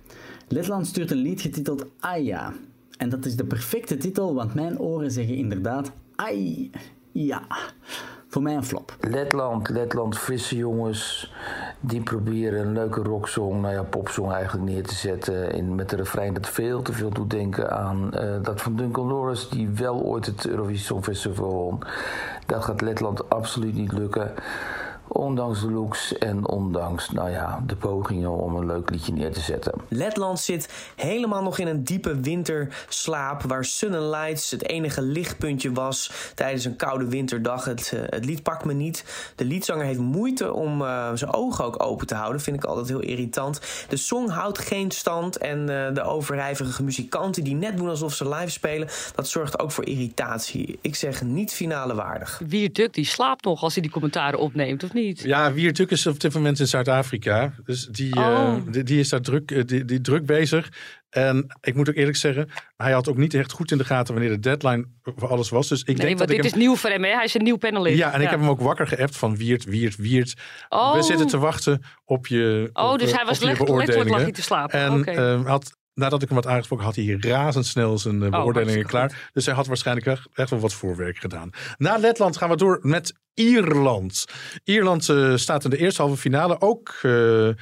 [0.48, 2.54] Letland stuurt een lied getiteld Aya.
[2.98, 6.70] En dat is de perfecte titel, want mijn oren zeggen inderdaad Ai.
[7.12, 7.48] Ja.
[8.36, 8.96] Voor mij flop.
[9.00, 11.34] Letland, Letland, frisse jongens.
[11.80, 15.52] Die proberen een leuke rocksong, nou ja, popsong eigenlijk neer te zetten.
[15.52, 19.08] In, met een refrein dat veel te veel doet denken aan eh, dat van Duncan
[19.08, 21.80] Lawrence, die wel ooit het Eurovisie Songfestival won.
[22.46, 24.32] Dat gaat Letland absoluut niet lukken.
[25.16, 29.40] Ondanks de looks en ondanks, nou ja, de pogingen om een leuk liedje neer te
[29.40, 29.74] zetten.
[29.88, 33.42] Letland zit helemaal nog in een diepe winterslaap.
[33.42, 37.66] Waar Sun and Lights het enige lichtpuntje was tijdens een koude winterdag.
[37.66, 39.06] Het, eh, het lied pakt me niet.
[39.36, 42.42] De liedzanger heeft moeite om eh, zijn ogen ook open te houden.
[42.42, 43.62] Vind ik altijd heel irritant.
[43.90, 45.38] De song houdt geen stand.
[45.38, 48.88] En eh, de overijverige muzikanten die net doen alsof ze live spelen.
[49.16, 50.78] Dat zorgt ook voor irritatie.
[50.82, 52.42] Ik zeg niet finale waardig.
[52.48, 55.05] Wierduk die slaapt nog als hij die commentaren opneemt, of niet?
[55.14, 57.54] Ja, Wierduk is op dit moment in Zuid-Afrika.
[57.66, 58.24] Dus die, Oh.
[58.24, 60.70] eh, die, die is daar druk, eh, die, die druk bezig.
[61.10, 64.14] En ik moet ook eerlijk zeggen, hij had ook niet echt goed in de gaten
[64.14, 65.68] wanneer de deadline voor alles was.
[65.68, 67.10] Dus ik nee, denk want dat dit ik is nieuw voor hem, hè?
[67.10, 67.98] Hij is een nieuw panelist.
[67.98, 70.34] Ja, en ik heb hem ook wakker geappt van Wiert, Wiert, Wiert.
[70.70, 70.94] Oh.
[70.96, 74.22] We zitten te wachten op je Oh, op, dus eh, hij was letterlijk lag beoordelingen.
[74.22, 75.06] hij te slapen.
[75.06, 79.30] En had, nadat ik hem had aangesproken, had hij razendsnel zijn beoordelingen Oh, hartstikke klaar.
[79.34, 81.50] Dus hij had waarschijnlijk echt wel wat voorwerk gedaan.
[81.78, 84.26] Na Letland gaan we door met Ierland.
[84.64, 87.56] Ierland eh, staat in de eerste halve finale, ook eh, eh,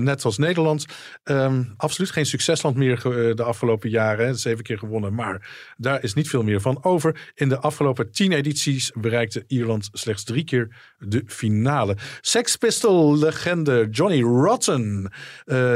[0.00, 0.86] net als Nederland.
[1.22, 3.00] Ehm, absoluut geen succesland meer
[3.34, 4.26] de afgelopen jaren.
[4.26, 4.34] hè.
[4.34, 7.32] Zeven keer gewonnen, maar daar is niet veel meer van over.
[7.34, 11.96] In de afgelopen tien edities bereikte Ierland slechts drie keer de finale.
[12.20, 15.12] Sex Pistol legende Johnny Rotten,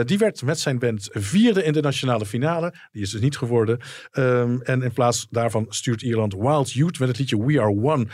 [0.05, 2.75] die werd met zijn band vierde in de nationale finale.
[2.93, 3.79] Die is dus niet geworden.
[4.11, 8.07] Ehm, en in plaats daarvan stuurt Ierland Wild Youth met het liedje We Are One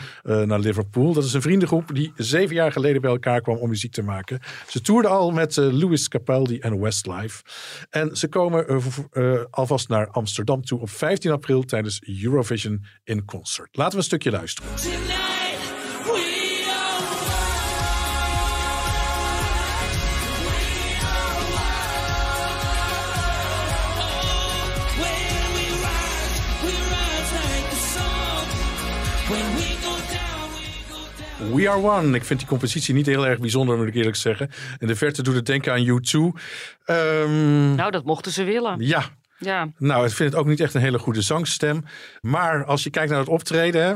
[0.45, 1.13] naar Liverpool.
[1.13, 4.39] Dat is een vriendengroep die zeven jaar geleden bij elkaar kwam om muziek te maken.
[4.67, 7.43] Ze toerden al met eh, Louis Capaldi en Westlife.
[7.89, 8.77] En ze komen eh,
[9.11, 13.69] eh, alvast naar Amsterdam toe op 15 april tijdens Eurovision in concert.
[13.71, 15.24] Laten we een stukje luisteren.
[31.53, 32.15] We Are One.
[32.15, 34.49] Ik vind die compositie niet heel erg bijzonder, moet ik eerlijk zeggen.
[34.79, 36.39] In de verte doet het denken aan U2.
[36.85, 38.75] Ehm, Nou, dat mochten ze willen.
[38.79, 39.03] ja,
[39.45, 39.71] Ja.
[39.77, 41.83] Nou, ik vind het ook niet echt een hele goede zangstem.
[42.21, 43.93] Maar als je kijkt naar het optreden hè,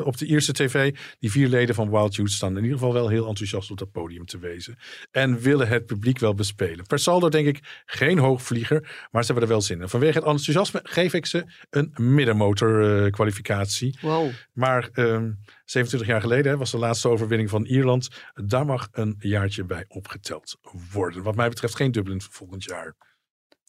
[0.00, 3.08] op de eerste tv, die vier leden van Wild Youth staan in ieder geval wel
[3.08, 4.78] heel enthousiast op dat podium te wezen.
[5.10, 6.86] En willen het publiek wel bespelen.
[6.86, 9.88] Per saldo denk ik geen hoogvlieger, maar ze hebben er wel zin in.
[9.88, 13.98] Vanwege het enthousiasme geef ik ze een middenmotor eh, kwalificatie.
[14.00, 14.30] Wow.
[14.52, 15.30] Maar ehm,
[15.64, 18.08] 27 jaar geleden hè, was de laatste overwinning van Ierland.
[18.34, 20.58] Daar mag een jaartje bij opgeteld
[20.92, 21.22] worden.
[21.22, 22.94] Wat mij betreft geen Dublin volgend jaar.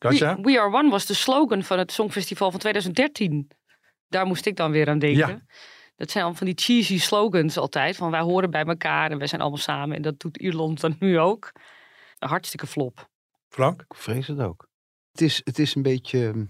[0.01, 0.35] Katja?
[0.35, 3.49] We, We Are One was de slogan van het Songfestival van 2013.
[4.07, 5.27] Daar moest ik dan weer aan denken.
[5.27, 5.41] Ja.
[5.95, 7.95] Dat zijn al van die cheesy slogans altijd.
[7.95, 9.95] Van wij horen bij elkaar en wij zijn allemaal samen.
[9.95, 11.51] En dat doet Ierland dan nu ook.
[12.19, 13.09] Een hartstikke flop.
[13.49, 13.81] Frank?
[13.81, 14.67] Ik vrees het ook.
[15.11, 16.45] Het is, het is een beetje ehm,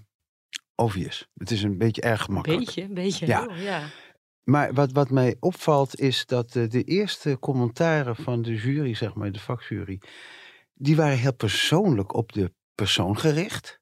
[0.75, 1.27] obvious.
[1.33, 2.65] Het is een beetje erg gemakkelijk.
[2.65, 3.25] Beetje, een beetje.
[3.25, 3.41] Ja.
[3.41, 3.81] heel, ja.
[4.43, 9.13] Maar wat, wat mij opvalt is dat eh, de eerste commentaren van de jury, zeg
[9.13, 10.01] maar, de vakjury,
[10.73, 12.53] die waren heel persoonlijk op de
[12.83, 13.79] persoon gericht.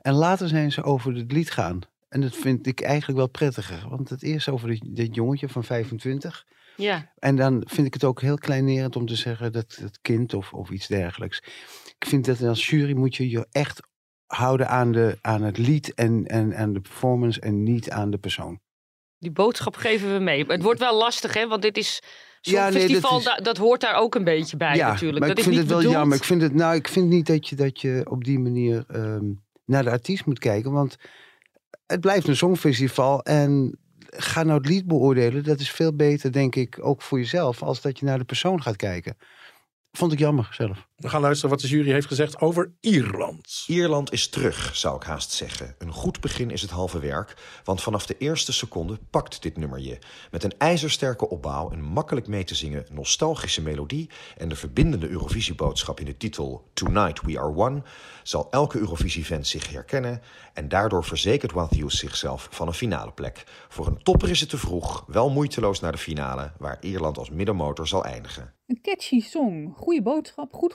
[0.00, 1.80] En later zijn ze over het lied gaan.
[2.08, 3.88] En dat vind ik eigenlijk wel prettiger.
[3.88, 6.46] Want het eerst over dit, dit jongetje van 25.
[6.76, 7.12] Ja.
[7.18, 10.52] En dan vind ik het ook heel kleinerend om te zeggen dat het kind of,
[10.52, 11.38] of iets dergelijks.
[11.98, 13.80] Ik vind dat als jury moet je je echt
[14.26, 18.18] houden aan, de, aan het lied en, en aan de performance en niet aan de
[18.18, 18.60] persoon.
[19.18, 20.44] Die boodschap geven we mee.
[20.46, 21.48] Het wordt wel lastig, hè?
[21.48, 22.02] Want dit is.
[22.40, 25.18] Ja, nee, dat festival, is- da- dat hoort daar ook een beetje bij natuurlijk.
[25.18, 26.16] Maar dat ik vind het wel bedoeld- jammer.
[26.16, 29.24] Ik vind, het, nou, ik vind niet dat je, dat je op die manier ehm,
[29.64, 30.72] naar de artiest moet kijken.
[30.72, 30.96] Want
[31.86, 33.22] het blijft een songfestival.
[33.22, 33.78] En
[34.10, 35.44] ga nou het lied beoordelen.
[35.44, 37.62] Dat is veel beter, denk ik, ook voor jezelf.
[37.62, 39.16] Als dat je naar de persoon gaat kijken.
[39.92, 40.87] Vond ik jammer zelf.
[40.98, 43.64] We gaan luisteren wat de jury heeft gezegd over Ierland.
[43.66, 45.74] Ierland is terug, zou ik haast zeggen.
[45.78, 49.78] Een goed begin is het halve werk, want vanaf de eerste seconde pakt dit nummer
[49.78, 49.98] je.
[50.30, 56.00] Met een ijzersterke opbouw, een makkelijk mee te zingen nostalgische melodie en de verbindende Eurovisieboodschap
[56.00, 57.82] in de titel Tonight We Are One
[58.22, 60.22] zal elke Eurovisie-fan zich herkennen
[60.54, 63.44] en daardoor verzekert Youth zichzelf van een finale plek.
[63.68, 67.30] Voor een topper is het te vroeg, wel moeiteloos naar de finale, waar Ierland als
[67.30, 68.52] middenmotor zal eindigen.
[68.68, 70.74] Een catchy song, goede boodschap, goed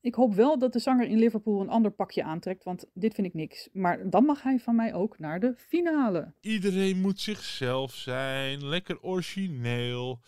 [0.00, 3.26] Ik hoop wel dat de zanger in Liverpool een ander pakje aantrekt, want dit vind
[3.26, 3.68] ik niks.
[3.72, 6.34] Maar dan mag hij van mij ook naar de finale.
[6.40, 10.20] Iedereen moet zichzelf zijn, lekker origineel.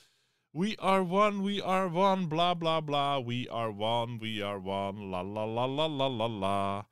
[0.50, 3.24] We are one, we are one, bla bla bla.
[3.24, 6.88] We are one, we are one, la la la la la la la.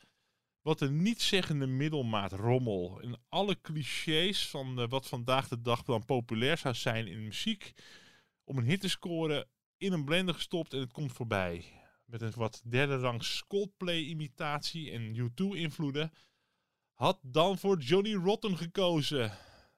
[0.62, 3.00] Wat een nietszeggende middelmaat rommel.
[3.00, 7.72] En alle clichés van eh, wat vandaag de dag dan populair zou zijn in muziek.
[8.44, 11.77] Om een hit te scoren, in een blender gestopt en het komt voorbij.
[12.08, 16.12] Met een wat derde rangs Coldplay-imitatie en U2-invloeden.
[16.94, 19.32] Had dan voor Johnny Rotten gekozen.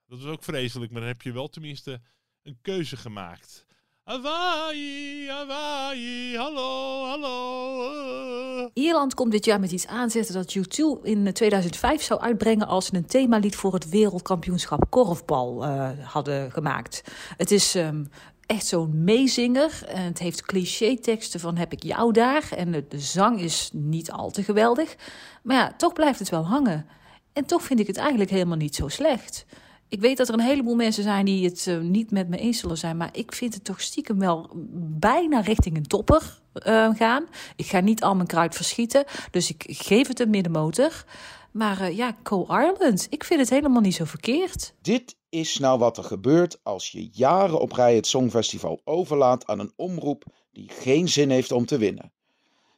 [0.06, 2.00] Dat is ook vreselijk, maar dan heb je wel tenminste
[2.42, 3.66] een keuze gemaakt.
[4.04, 8.64] Hawaii, Hawaii, hallo, hallo.
[8.64, 8.68] eh.
[8.74, 12.94] Ierland komt dit jaar met iets aanzetten dat U2 in 2005 zou uitbrengen als ze
[12.94, 17.02] een themalied voor het wereldkampioenschap korfbal eh, hadden gemaakt.
[17.36, 18.04] Het is ehm,
[18.50, 22.98] echt zo'n meezinger en het heeft cliché-teksten van heb ik jou daar en de, de
[22.98, 24.96] zang is niet al te geweldig.
[25.42, 26.86] Maar ja, toch blijft het wel hangen.
[27.32, 29.46] En toch vind ik het eigenlijk helemaal niet zo slecht.
[29.88, 32.58] Ik weet dat er een heleboel mensen zijn die het eh, niet met me eens
[32.58, 32.96] zullen zijn.
[32.96, 34.50] Maar ik vind het toch stiekem wel
[34.98, 37.24] bijna richting een topper eh, gaan.
[37.56, 39.04] Ik ga niet al mijn kruid verschieten.
[39.30, 41.04] Dus ik geef het een middenmotor.
[41.52, 43.06] Maar eh, ja, Co Ireland.
[43.10, 44.74] Ik vind het helemaal niet zo verkeerd.
[44.82, 49.58] Dit is nou wat er gebeurt als je jaren op rij het Songfestival overlaat aan
[49.58, 52.12] een omroep die geen zin heeft om te winnen.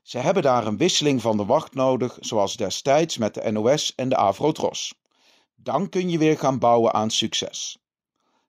[0.02, 4.08] Ze hebben daar een wisseling van de wacht nodig, zoals destijds met de NOS en
[4.08, 4.94] de Avrotros.
[5.54, 7.78] Dan kun je weer gaan bouwen aan succes.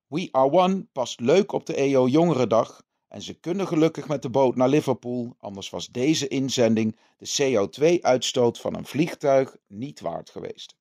[0.07, 2.81] We Are One past leuk op de EO Jongerendag
[3.13, 8.59] en ze kunnen gelukkig met de boot naar Liverpool, anders was deze inzending de CO2-uitstoot
[8.59, 10.75] van een vliegtuig niet waard geweest.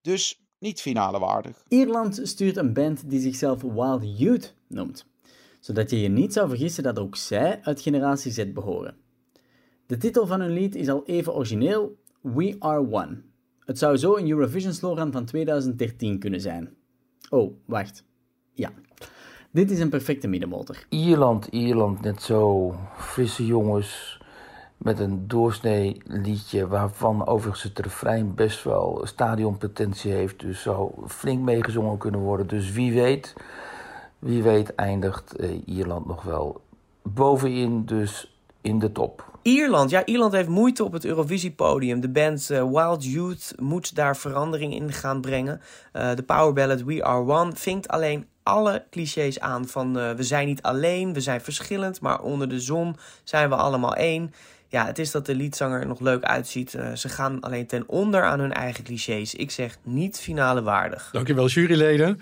[0.00, 1.64] Dus niet finale waardig.
[1.68, 5.06] Ierland stuurt een band die zichzelf Wild Youth noemt,
[5.60, 8.96] zodat je je niet zou vergissen dat ook zij uit generatie Z behoren.
[9.86, 13.22] De titel van hun lied is al even origineel, We Are One.
[13.64, 16.74] Het zou zo een Eurovision slogan van 2013 kunnen zijn.
[17.30, 18.04] Oh, wacht.
[18.54, 18.72] Ja.
[19.52, 20.84] Dit is een perfecte middenmotor.
[20.88, 24.20] Ierland, Ierland, net zo frisse jongens
[24.76, 30.40] met een doorsnee liedje waarvan overigens het refrein best wel stadionpotentie heeft.
[30.40, 32.46] Dus zou flink meegezongen kunnen worden.
[32.46, 33.34] Dus wie weet,
[34.18, 36.60] wie weet eindigt eh, Ierland nog wel
[37.02, 39.38] bovenin, dus in de top.
[39.42, 42.00] Ierland, ja, Ierland heeft moeite op het Eurovisiepodium.
[42.00, 45.60] De band eh, Wild Youth moet daar verandering in gaan brengen.
[45.92, 50.46] Eh, de powerballad We Are One vinkt alleen alle clichés aan van eh, we zijn
[50.46, 54.32] niet alleen, we zijn verschillend, maar onder de zon zijn we allemaal één.
[54.68, 56.74] Ja, het is dat de liedzanger er nog leuk uitziet.
[56.74, 59.34] Eh, ze gaan alleen ten onder aan hun eigen clichés.
[59.34, 61.08] Ik zeg niet finale waardig.
[61.12, 62.20] Dankjewel, juryleden.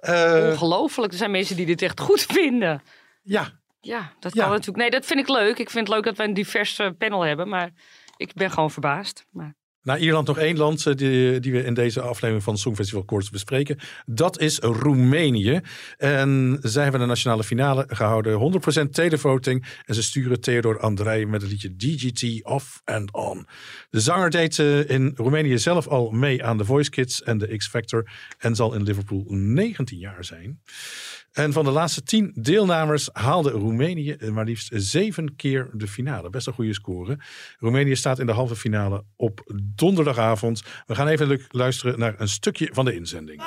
[0.00, 2.82] Eh, Ongelooflijk, er zijn mensen die dit echt goed vinden.
[3.22, 3.48] Ja.
[3.80, 4.42] Ja, dat Ja.
[4.42, 4.78] kan natuurlijk.
[4.78, 5.58] Nee, dat vind ik leuk.
[5.58, 7.70] Ik vind het leuk dat we een divers panel hebben, maar
[8.16, 9.26] ik ben gewoon verbaasd.
[9.30, 9.54] Maar...
[9.82, 13.30] Na Ierland nog één land eh, die, die we in deze aflevering van Songfestival Koorts
[13.30, 13.78] bespreken.
[14.06, 15.60] Dat is Roemenië.
[15.96, 18.62] En zij hebben de nationale finale gehouden.
[18.86, 19.66] 100% televoting.
[19.84, 23.46] En ze sturen Theodor Andrei met het liedje DGT Off and On.
[23.90, 27.56] De zanger deed eh, in Roemenië zelf al mee aan de Voice Kids en de
[27.56, 28.10] X Factor.
[28.38, 30.60] En zal in Liverpool 19 jaar zijn.
[31.32, 36.30] En van de laatste tien deelnemers haalde Roemenië maar liefst zeven keer de finale.
[36.30, 37.18] Best een goede score.
[37.58, 40.62] Roemenië staat in de halve finale op donderdagavond.
[40.86, 43.42] We gaan even lu- luisteren naar een stukje van de inzending.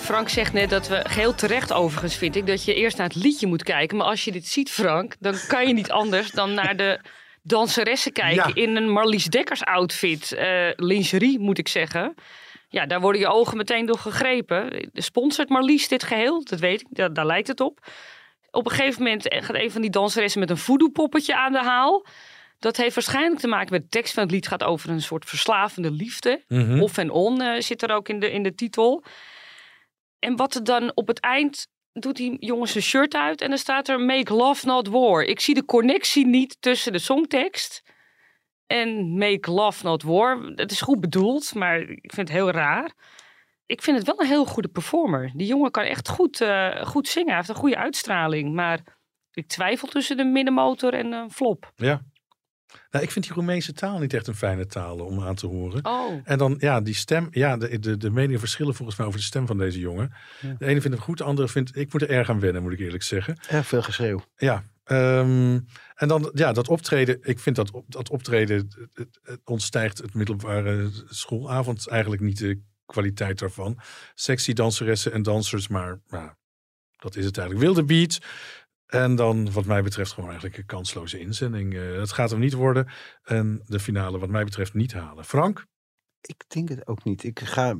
[0.00, 3.22] Frank zegt net dat we geheel terecht overigens vind ik dat je eerst naar het
[3.22, 3.96] liedje moet kijken.
[3.96, 7.00] Maar als je dit ziet, Frank, dan kan je niet anders dan naar de
[7.42, 8.62] danseressen kijken Ja.
[8.62, 10.32] in een Marlies Dekkers outfit.
[10.32, 12.14] eh, lingerie moet ik zeggen.
[12.68, 14.88] Ja, daar worden je ogen meteen door gegrepen.
[14.92, 16.44] Sponsort Marlies dit geheel?
[16.44, 17.78] Dat weet ik, daar, daar lijkt het op.
[18.50, 22.06] Op een gegeven moment gaat een van die danseressen met een voodoo-poppetje aan de haal.
[22.58, 24.48] Dat heeft waarschijnlijk te maken met de tekst van het lied.
[24.48, 26.42] gaat over een soort verslavende liefde.
[26.48, 26.80] Mhm.
[26.80, 29.04] Off en on eh, zit er ook in de, in de titel.
[30.20, 33.58] En wat er dan op het eind doet die jongen zijn shirt uit en dan
[33.58, 35.22] staat er Make Love Not War.
[35.22, 37.82] Ik zie de connectie niet tussen de songtekst
[38.66, 40.42] en Make Love Not War.
[40.54, 42.92] Het is goed bedoeld, maar ik vind het heel raar.
[43.66, 45.32] Ik vind het wel een heel goede performer.
[45.34, 47.28] Die jongen kan echt goed, eh, goed zingen.
[47.28, 48.54] Hij heeft een goede uitstraling.
[48.54, 48.80] Maar
[49.32, 51.72] ik twijfel tussen de middenmotor en een flop.
[51.76, 52.02] Ja.
[52.90, 55.84] Nou, ik vind die Roemeense taal niet echt een fijne taal om aan te horen.
[55.84, 56.20] Oh.
[56.24, 57.28] En dan, ja, die stem.
[57.30, 60.12] Ja, de, de, de meningen verschillen volgens mij over de stem van deze jongen.
[60.40, 60.54] Ja.
[60.58, 61.76] De ene vindt hem goed, de andere vindt...
[61.76, 63.38] Ik moet er erg aan wennen, moet ik eerlijk zeggen.
[63.48, 64.24] Erg veel geschreeuw.
[64.36, 64.64] Ja.
[64.84, 65.58] ehm,
[65.94, 67.18] en dan, ja, dat optreden.
[67.22, 72.38] Ik vind dat, op, dat optreden het, het, het ontstijgt het middelbare schoolavond eigenlijk niet
[72.38, 73.78] de kwaliteit daarvan.
[74.14, 76.36] Sexy danseressen en dansers, maar ja,
[76.96, 77.66] dat is het eigenlijk.
[77.66, 78.18] Wilde beat.
[78.90, 81.74] En dan, wat mij betreft, gewoon eigenlijk een kansloze inzending.
[81.74, 82.88] Eh het gaat hem niet worden.
[83.22, 85.24] En de finale, wat mij betreft, niet halen.
[85.24, 85.66] Frank?
[86.20, 87.24] Ik denk het ook niet.
[87.24, 87.76] Ik ga,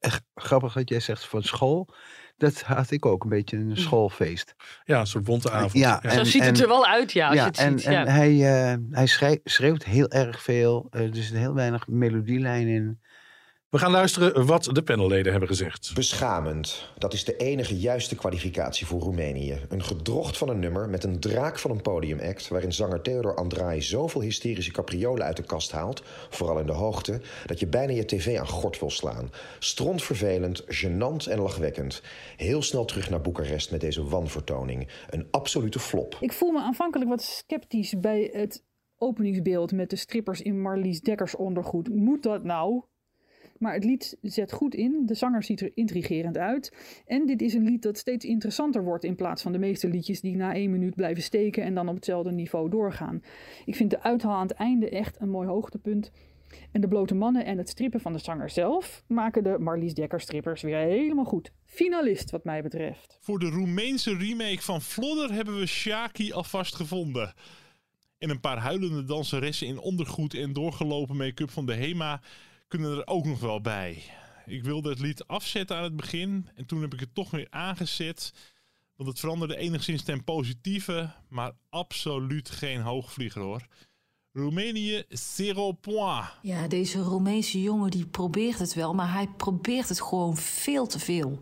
[0.00, 1.94] echt grappig dat jij zegt van school.
[2.36, 4.54] Dat had ik ook een beetje een schoolfeest.
[4.84, 5.72] Ja, een soort bonte avond.
[5.72, 7.88] Ja, Zo ziet het er wel uit, ja, als je het en, ziet.
[7.88, 8.04] En ja.
[8.04, 8.32] hij,
[8.72, 10.86] eh, hij schreeuwt heel erg veel.
[10.90, 13.00] eh, er zit heel weinig melodielijn in.
[13.70, 15.90] We gaan luisteren wat de panelleden hebben gezegd.
[15.94, 16.90] Beschamend.
[16.98, 19.60] Dat is de enige juiste kwalificatie voor Roemenië.
[19.68, 22.48] Een gedrocht van een nummer met een draak van een podiumact...
[22.48, 26.02] waarin zanger Theodor Andrei zoveel hysterische capriolen uit de kast haalt...
[26.30, 29.30] vooral in de hoogte, dat je bijna je tv aan gort wil slaan.
[29.58, 32.02] Strontvervelend, gênant en lachwekkend.
[32.36, 34.88] Heel snel terug naar Boekarest met deze wanvertoning.
[35.10, 36.16] Een absolute flop.
[36.20, 38.64] Ik voel me aanvankelijk wat sceptisch bij het
[38.98, 41.88] openingsbeeld met de strippers in Marlies Dekkers ondergoed.
[41.88, 42.82] Moet dat nou?
[43.58, 46.72] Maar het lied zet goed in, de zanger ziet er intrigerend uit.
[47.06, 50.20] En dit is een lied dat steeds interessanter wordt in plaats van de meeste liedjes
[50.20, 53.22] die na één minuut blijven steken en dan op hetzelfde niveau doorgaan.
[53.64, 56.10] Ik vind de uithaal aan het einde echt een mooi hoogtepunt.
[56.72, 60.20] En de blote mannen en het strippen van de zanger zelf maken de Marlies Dekker
[60.20, 61.52] strippers weer helemaal goed.
[61.64, 63.18] Finalist wat mij betreft.
[63.20, 67.34] Voor de Roemeense remake van Flodder hebben we Shaki alvast gevonden.
[68.18, 72.20] En een paar huilende danseressen in ondergoed en doorgelopen make-up van de HEMA
[72.68, 74.02] kunnen er ook nog wel bij.
[74.46, 77.46] Ik wilde het lied afzetten aan het begin en toen heb ik het toch weer
[77.50, 78.32] aangezet.
[78.96, 83.66] Want het veranderde enigszins ten positieve, maar absoluut geen hoogvlieger hoor.
[84.32, 86.26] Roemenië, zero point.
[86.42, 90.98] Ja, deze Roemeense jongen die probeert het wel, maar hij probeert het gewoon veel te
[90.98, 91.40] veel.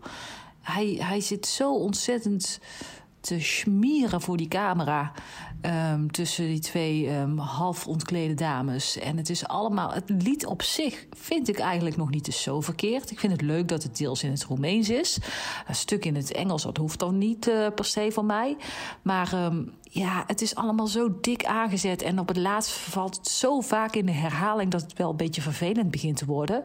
[0.61, 2.59] Hij, hij zit zo ontzettend
[3.27, 5.11] te schmieren voor die camera
[5.61, 8.97] ehm, tussen die twee ehm, half ontklede dames.
[8.97, 12.61] En het is allemaal, het lied op zich vind ik eigenlijk nog niet eens zo
[12.61, 13.11] verkeerd.
[13.11, 15.19] Ik vind het leuk dat het deels in het Roemeens is.
[15.67, 18.57] Een stuk in het Engels, dat hoeft dan niet eh, per se van mij.
[19.01, 22.01] Maar ehm, ja, het is allemaal zo dik aangezet.
[22.01, 25.17] En op het laatst valt het zo vaak in de herhaling dat het wel een
[25.17, 26.63] beetje vervelend begint te worden.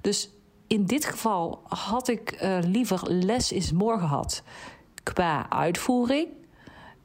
[0.00, 0.30] Dus
[0.66, 4.42] in dit geval had ik eh, liever less is more gehad.
[5.02, 6.28] Qua uitvoering,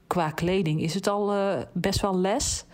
[0.07, 2.65] qua kleding is het al eh, best wel les.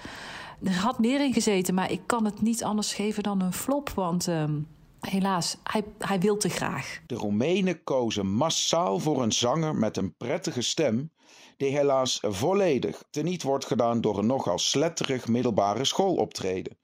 [0.63, 3.89] Er had meer in gezeten, maar ik kan het niet anders geven dan een flop.
[3.89, 4.59] Want ehm,
[4.99, 7.01] helaas, hij, hij wil te graag.
[7.05, 11.11] De Roemenen kozen massaal voor een zanger met een prettige stem,
[11.57, 16.77] die helaas volledig teniet wordt gedaan door een nogal sletterig middelbare schooloptreden.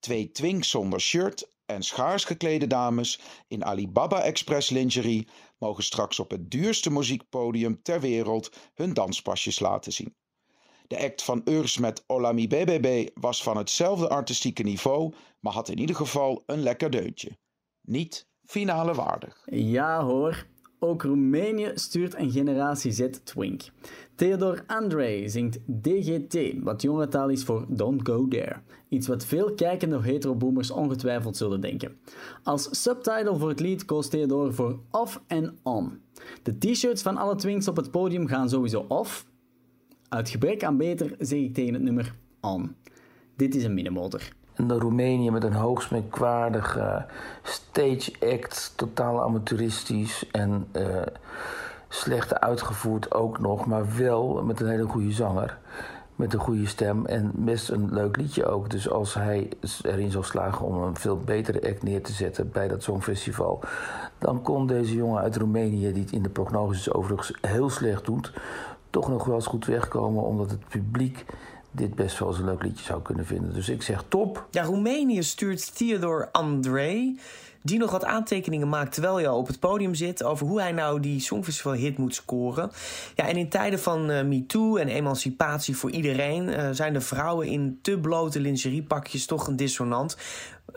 [0.00, 5.28] Twee twinks zonder shirt en schaars geklede dames in Alibaba Express lingerie
[5.58, 10.14] mogen straks op het duurste muziekpodium ter wereld hun danspasjes laten zien.
[10.86, 15.78] De act van Urs met Olami BBB was van hetzelfde artistieke niveau, maar had in
[15.78, 17.38] ieder geval een lekker deuntje.
[17.80, 19.42] Niet finale waardig.
[19.50, 20.46] Ja hoor,
[20.78, 23.62] ook Roemenië stuurt een generatie Z twink.
[24.14, 28.56] Theodor Andrei zingt DGT, wat jongentaal is voor Don't Go There.
[28.88, 31.96] Iets wat veel kijkende hetero-boomers ongetwijfeld zullen denken.
[32.42, 36.00] Als subtitle voor het lied koos Theodor voor Off en On.
[36.42, 39.26] De t-shirts van alle twinks op het podium gaan sowieso off.
[40.08, 42.74] Uit gebrek aan beter zeg ik tegen het nummer On.
[43.36, 44.35] Dit is een middenmotor.
[44.56, 47.06] En Roemenië met een hoogst merkwaardige
[47.42, 50.84] stage act, totaal amateuristisch en uh,
[51.88, 55.58] slecht uitgevoerd ook nog, maar wel met een hele goede zanger.
[56.14, 58.70] Met een goede stem en best een leuk liedje ook.
[58.70, 59.48] Dus als hij
[59.82, 63.60] erin zou slagen om een veel betere act neer te zetten bij dat Songfestival,
[64.18, 68.32] dan kon deze jongen uit Roemenië, die het in de prognoses overigens heel slecht doet,
[68.90, 71.24] toch nog wel eens goed wegkomen, omdat het publiek
[71.76, 73.54] dit best wel eens een leuk liedje zou kunnen vinden.
[73.54, 74.46] Dus ik zeg top.
[74.50, 77.18] Ja, Roemenië stuurt Theodor Andrei.
[77.62, 80.22] Die nog wat aantekeningen maakt terwijl je al op het podium zit.
[80.22, 82.70] over hoe hij nou die Songfestival hit moet scoren.
[83.14, 86.48] Ja, en in tijden van uh, MeToo en emancipatie voor iedereen.
[86.48, 90.16] Uh, zijn de vrouwen in te blote lingeriepakjes toch een dissonant.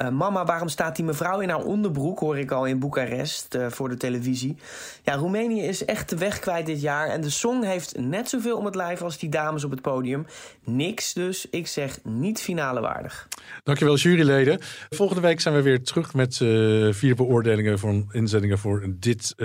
[0.01, 2.19] Uh, mama, waarom staat die mevrouw in haar onderbroek?
[2.19, 4.57] Hoor ik al in Boekarest uh, voor de televisie.
[5.03, 7.07] Ja, Roemenië is echt de weg kwijt dit jaar.
[7.07, 10.25] En de song heeft net zoveel om het lijf als die dames op het podium.
[10.63, 11.47] Niks dus.
[11.49, 13.27] Ik zeg niet finale waardig.
[13.63, 14.59] Dankjewel, juryleden.
[14.89, 19.35] Volgende week zijn we weer terug met uh, vier beoordelingen van inzendingen voor dit,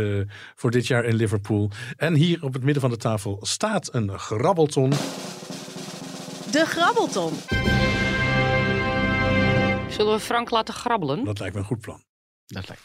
[0.55, 1.70] voor dit jaar in Liverpool.
[1.96, 4.90] En hier op het midden van de tafel staat een grabbelton.
[6.50, 7.32] De grabbelton.
[9.95, 11.24] Zullen we Frank laten grabbelen?
[11.24, 12.05] Dat lijkt me een goed plan.
[12.47, 12.82] Dat lijkt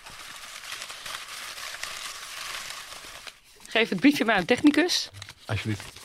[3.67, 5.09] Geef het briefje maar aan technicus.
[5.45, 5.98] Alsjeblieft.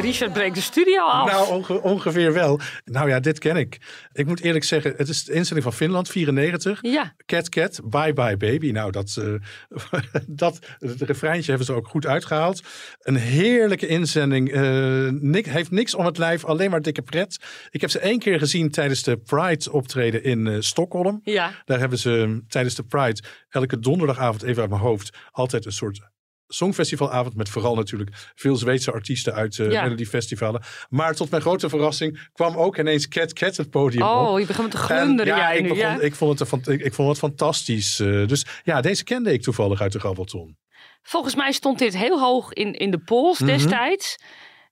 [0.00, 1.30] Richard breekt de studio af.
[1.30, 2.60] Nou, onge ongeveer wel.
[2.84, 3.78] Nou ja, dit ken ik.
[4.12, 6.78] Ik moet eerlijk zeggen, het is de instelling van Finland, 94.
[6.82, 7.14] Ja.
[7.26, 8.70] Cat Cat, Bye Bye Baby.
[8.70, 9.34] Nou, dat, uh,
[10.26, 12.62] dat het refreintje hebben ze ook goed uitgehaald.
[12.98, 14.54] Een heerlijke inzending.
[14.54, 17.36] Uh, Nick heeft niks om het lijf, alleen maar dikke pret.
[17.70, 21.20] Ik heb ze één keer gezien tijdens de Pride optreden in uh, Stockholm.
[21.22, 21.50] Ja.
[21.64, 26.00] Daar hebben ze tijdens de Pride elke donderdagavond, even uit mijn hoofd, altijd een soort
[26.48, 29.82] Songfestivalavond met vooral natuurlijk veel Zweedse artiesten uit uh, Ja.
[29.82, 30.62] melodiefestivalen.
[30.88, 34.08] Maar tot mijn grote verrassing kwam ook ineens Cat Cat het podium op.
[34.26, 35.36] Oh, je begint te En glunderen.
[35.36, 36.00] ja, jij ik, nu, begon, ja.
[36.00, 38.00] ik, vond het, ik, ik vond het fantastisch.
[38.00, 40.56] Eh, dus ja, deze kende ik toevallig uit de Grabbelton.
[41.02, 43.48] Volgens mij stond dit heel hoog in, in de polls Mhm.
[43.50, 44.16] destijds.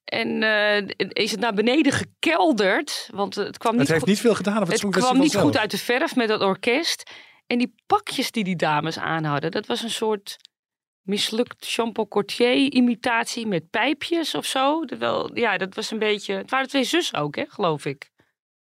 [0.04, 3.08] En eh, is het naar beneden gekelderd.
[3.12, 5.30] Want het kwam niet, Het heeft goed- niet veel gedaan op het het kwam niet
[5.30, 5.44] zelf.
[5.44, 7.10] goed uit de verf met dat orkest.
[7.46, 10.36] En die pakjes die die dames aan hadden, dat was een soort
[11.04, 14.84] mislukt Jean-Paul Cortier-imitatie met pijpjes of zo.
[14.84, 16.34] Dat wel, ja, dat was een beetje.
[16.34, 18.10] Het waren twee zussen ook, hè, geloof ik.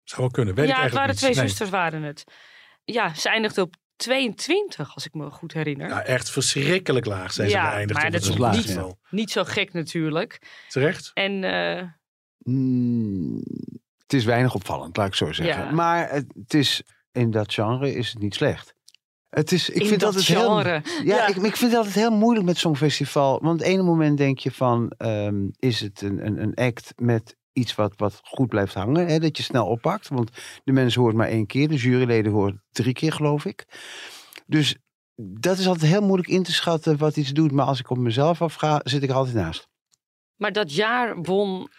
[0.04, 1.18] Zou wel kunnen, weet ik ja, het waren niet.
[1.18, 1.48] twee Nee.
[1.48, 2.24] zusters, waren het.
[2.84, 5.88] Ja, ze eindigde op 22, als ik me goed herinner.
[5.88, 9.00] Ja, echt verschrikkelijk laag zijn ze Ja, geëindigd maar op dat is Songfestival.
[9.10, 10.42] Niet zo gek natuurlijk.
[10.68, 11.12] Terecht?
[11.14, 11.84] En eh,
[12.38, 13.42] Mm,
[13.98, 15.66] het is weinig opvallend, laat ik zo zeggen.
[15.66, 15.72] Ja.
[15.72, 16.82] Maar het is,
[17.12, 18.74] in dat genre is het niet slecht.
[19.34, 20.82] Het is, ik In vind dat altijd genre.
[20.84, 21.28] heel, ja, Ja.
[21.28, 23.40] Ik, ik vind het altijd heel moeilijk met Songfestival.
[23.42, 27.36] Want het ene moment denk je van, ehm, is het een, een, een act met
[27.54, 30.08] iets wat, wat goed blijft hangen, hè, dat je snel oppakt.
[30.08, 30.32] Want
[30.64, 33.66] de mensen hoort maar één keer, de juryleden hoort drie keer, geloof ik.
[34.46, 34.76] Dus
[35.16, 37.52] dat is altijd heel moeilijk in te schatten wat iets doet.
[37.52, 39.68] Maar als ik op mezelf afga, zit ik er altijd naast.
[40.36, 41.70] Maar dat jaar won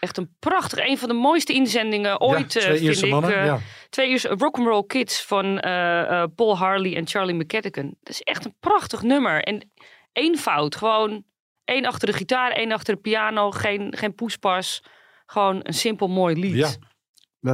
[0.00, 3.10] echt een prachtig, een van de mooiste inzendingen ooit, eh, twee vind ik.
[3.10, 3.58] mannen, Eh, ja.
[3.92, 7.94] Twee Ierse Rock'n'Roll Kids van eh, eh, Paul Harley en Charlie McCattigan.
[8.00, 9.42] Dat is echt een prachtig nummer.
[9.42, 9.70] En
[10.12, 11.24] eenvoud, gewoon
[11.64, 14.84] één achter de gitaar, één achter de piano, geen, geen poespas.
[15.26, 16.54] Gewoon een simpel mooi lied.
[16.54, 16.68] Ja.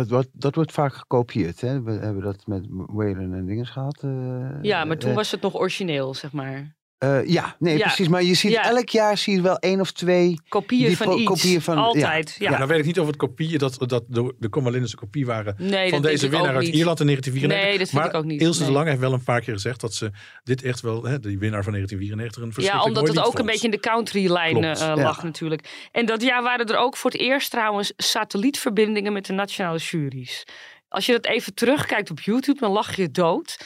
[0.05, 1.61] Dat, dat wordt vaak gekopieerd.
[1.61, 1.83] Hè?
[1.83, 4.03] We hebben dat met Waylon en dingen gehad.
[4.03, 6.77] eh, Ja, maar toen eh, was het nog origineel, zeg maar.
[6.99, 7.83] Eh, ja, nee, Ja.
[7.87, 8.09] precies.
[8.09, 8.63] Maar je ziet Ja.
[8.65, 11.25] elk jaar zie je wel één of twee Kopieën die van iets.
[11.29, 12.51] kopieën van- Altijd, ja.
[12.51, 15.55] Ja, nou weet ik niet of het kopieën, dat, dat de, de Comalinnense kopie waren
[15.59, 16.75] Nee, van deze winnaar uit niet.
[16.75, 17.69] Ierland in 1994.
[17.69, 18.41] Nee, dat vind maar ik ook niet.
[18.41, 18.75] Ilse de Nee.
[18.75, 20.11] Lange heeft wel een paar keer gezegd dat ze
[20.45, 23.47] dit echt wel, hè, die winnaar van 1994, een Ja, verschrikkelijk omdat het ook een
[23.47, 24.97] beetje in de countrylijn eh, Ja.
[24.97, 25.89] lag natuurlijk.
[25.93, 30.45] En dat jaar waren er ook voor het eerst trouwens satellietverbindingen met de nationale juries.
[30.89, 33.59] Als je dat even terugkijkt op YouTube, dan lach je dood.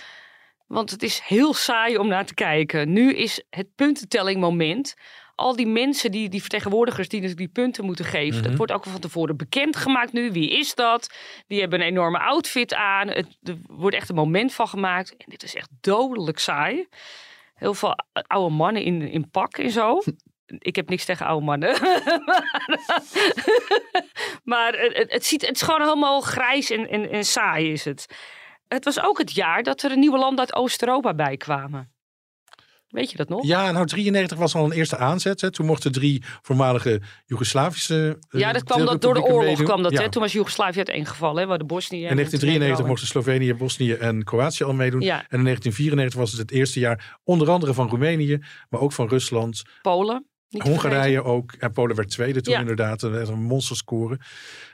[0.73, 2.93] Want het is heel saai om naar te kijken.
[2.93, 4.95] Nu is het puntentelling moment.
[5.35, 8.41] Al die mensen, die, die vertegenwoordigers die natuurlijk die punten moeten geven.
[8.41, 8.49] Mhm.
[8.49, 10.33] Dat wordt ook van tevoren bekendgemaakt nu.
[10.33, 11.15] Wie is dat?
[11.47, 13.09] Die hebben een enorme outfit aan.
[13.09, 15.11] Het, er wordt echt een moment van gemaakt.
[15.17, 16.89] En dit is echt dodelijk saai.
[17.55, 19.99] Heel veel oude mannen in, in pak en zo.
[20.59, 21.71] Ik heb niks tegen oude mannen.
[24.53, 24.73] maar
[25.09, 28.07] het, ziet, het is gewoon helemaal grijs en, en, en saai is het.
[28.73, 31.91] Het was ook het jaar dat er een nieuwe landen uit Oost-Europa bij kwamen.
[32.89, 33.45] Weet je dat nog?
[33.47, 35.41] Ja, nou 93 was al een eerste aanzet.
[35.41, 35.51] Hè.
[35.51, 39.45] Toen mochten drie voormalige Joegoslavische eh, Ja, dat kwam dat door de oorlog.
[39.45, 39.65] meedoen.
[39.65, 40.01] kwam dat, Ja.
[40.03, 40.11] hè?
[40.11, 41.49] Toen was Joegoslavië uiteengevallen, hè?
[41.49, 45.01] waar de Bosnië In 1993 mochten Slovenië, Bosnië en Kroatië al meedoen.
[45.01, 45.17] Ja.
[45.29, 49.09] En in 1994 was het het eerste jaar onder andere van Roemenië, maar ook van
[49.09, 49.63] Rusland.
[49.83, 50.27] Polen.
[50.53, 51.53] Niet Hongarije ook.
[51.53, 52.61] En Polen werd tweede toen Ja.
[52.61, 53.03] inderdaad.
[53.03, 54.19] Een, een monsterscore.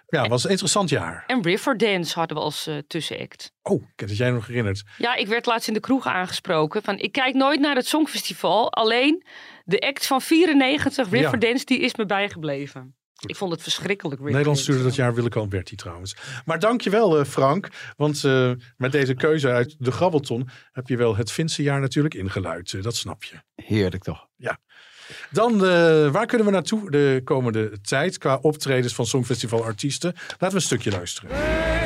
[0.08, 1.24] Ja, het was een interessant jaar.
[1.26, 3.52] En Riverdance hadden we als eh, tussenact.
[3.62, 4.82] Oh, ik heb dat jij nog herinnerd.
[4.98, 6.82] Ja, ik werd laatst in de kroeg aangesproken.
[6.82, 8.72] Van, ik kijk nooit naar het Songfestival.
[8.72, 9.24] Alleen
[9.64, 12.96] de act van 94, Riverdance, die is me bijgebleven.
[13.26, 14.20] Ik vond het verschrikkelijk.
[14.20, 16.16] Nederland stuurde dat jaar Willeke Alberti trouwens.
[16.44, 17.68] Maar dankjewel uh, Frank.
[17.96, 22.14] Want uh, met deze keuze uit de Grabbelton heb je wel het Finse jaar natuurlijk
[22.14, 22.72] ingeluid.
[22.72, 23.36] Uh, dat snap je.
[23.54, 24.26] Heerlijk toch?
[24.36, 24.58] Ja.
[25.30, 25.61] Dan, uh,
[26.11, 30.12] waar kunnen we naartoe de komende tijd qua optredens van Songfestival artiesten?
[30.28, 31.77] Laten we een stukje luisteren.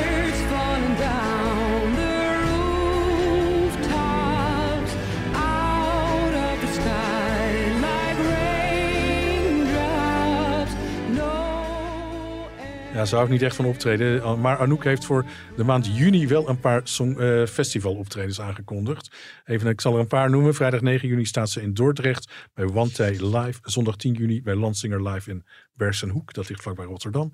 [13.03, 14.39] Ja, zou ik niet echt van optreden.
[14.39, 15.25] Maar Anouk heeft voor
[15.55, 19.11] de maand juni wel een paar song, uh, festivaloptredens aangekondigd.
[19.45, 20.53] Even, ik zal er een paar noemen.
[20.53, 22.89] Vrijdag 9 juni staat ze in Dordrecht bij One
[23.37, 23.59] Live.
[23.63, 26.33] Zondag 10 juni bij Landsinger Live in Bersenhoek.
[26.33, 27.33] Dat ligt vlakbij Rotterdam.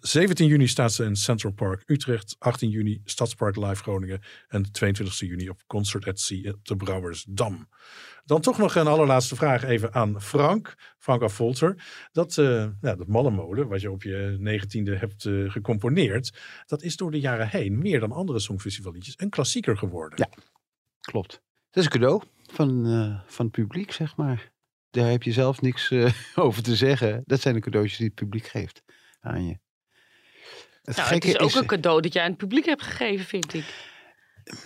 [0.00, 2.36] 17 juni staat ze in Central Park Utrecht.
[2.38, 4.20] 18 juni Stadspark Live Groningen.
[4.48, 7.68] En 22 juni op Concert at Sea te Brouwersdam.
[8.30, 10.74] Dan toch nog een allerlaatste vraag even aan Frank.
[10.98, 11.84] Frank Affolter.
[12.12, 16.38] Dat, uh, ja, dat mallenmolen, wat je op je negentiende hebt uh, gecomponeerd.
[16.66, 20.18] Dat is door de jaren heen, meer dan andere songfestivalliedjes, een klassieker geworden.
[20.18, 20.42] Ja,
[21.00, 21.30] klopt.
[21.70, 22.22] Dat is een cadeau
[22.52, 24.52] van, uh, van het publiek, zeg maar.
[24.90, 25.92] Daar heb je zelf niks
[26.34, 27.22] over te zeggen.
[27.26, 28.82] Dat zijn de cadeautjes die het publiek geeft
[29.20, 29.58] aan je.
[30.82, 33.26] Het, nou, het is ook is, een cadeau dat jij aan het publiek hebt gegeven,
[33.26, 33.88] vind ik.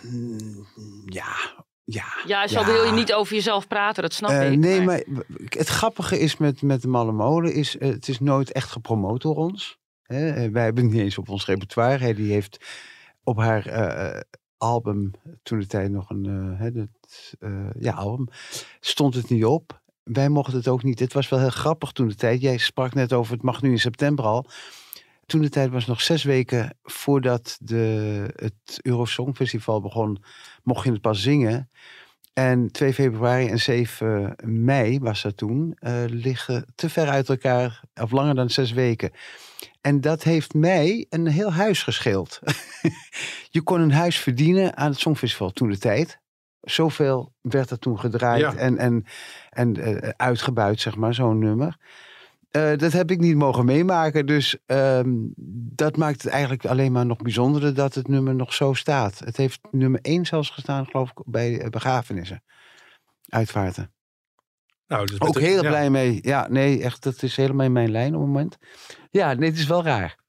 [0.03, 0.67] Mm,
[1.07, 2.05] Ja, ja.
[2.27, 2.67] Ja, zo ja.
[2.67, 4.59] wil je niet over jezelf praten, dat snap uh, ik.
[4.59, 5.03] Nee, maar
[5.49, 9.23] het grappige is met, met de Malle Molen, is, uh, het is nooit echt gepromoot
[9.23, 9.79] door ons.
[10.03, 10.51] Hè?
[10.51, 12.05] Wij hebben het niet eens op ons repertoire.
[12.05, 12.15] Hè?
[12.15, 12.65] Die heeft
[13.23, 14.25] op haar
[14.57, 15.11] album,
[15.43, 16.89] toen de tijd nog een hè, dat,
[17.79, 18.29] ja, album,
[18.81, 19.83] stond het niet op.
[20.03, 20.99] Wij mochten het ook niet.
[20.99, 22.41] Het was wel heel grappig toen de tijd.
[22.41, 24.47] Jij sprak net over, het mag nu in september al.
[25.27, 30.25] Toen de tijd was nog zes weken voordat de, het Eurosongfestival begon,
[30.63, 31.69] mocht je het pas zingen.
[32.33, 37.83] En 2 februari en 7 mei was dat toen, uh, liggen te ver uit elkaar,
[37.95, 39.11] of langer dan zes weken.
[39.81, 42.41] En dat heeft mij een heel huis gescheeld.
[43.51, 46.19] je kon een huis verdienen aan het Songfestival toen de tijd.
[46.61, 48.55] Zoveel werd er toen gedraaid Ja.
[48.55, 49.05] en, en,
[49.51, 51.77] en uh, uitgebuit, zeg maar, zo'n nummer.
[52.57, 54.27] Uh, dat heb ik niet mogen meemaken.
[54.27, 55.33] Dus um,
[55.75, 59.19] dat maakt het eigenlijk alleen maar nog bijzonderder dat het nummer nog zo staat.
[59.19, 62.43] Het heeft nummer 1 zelfs gestaan, geloof ik, bij uh, begrafenissen.
[63.29, 63.93] Uitvaarten.
[64.87, 65.69] Nou, dus Ook heel ja.
[65.69, 66.19] blij mee.
[66.23, 68.57] Ja, nee, echt, dat is helemaal in mijn lijn op het moment.
[69.11, 70.23] Ja, nee, het is wel raar.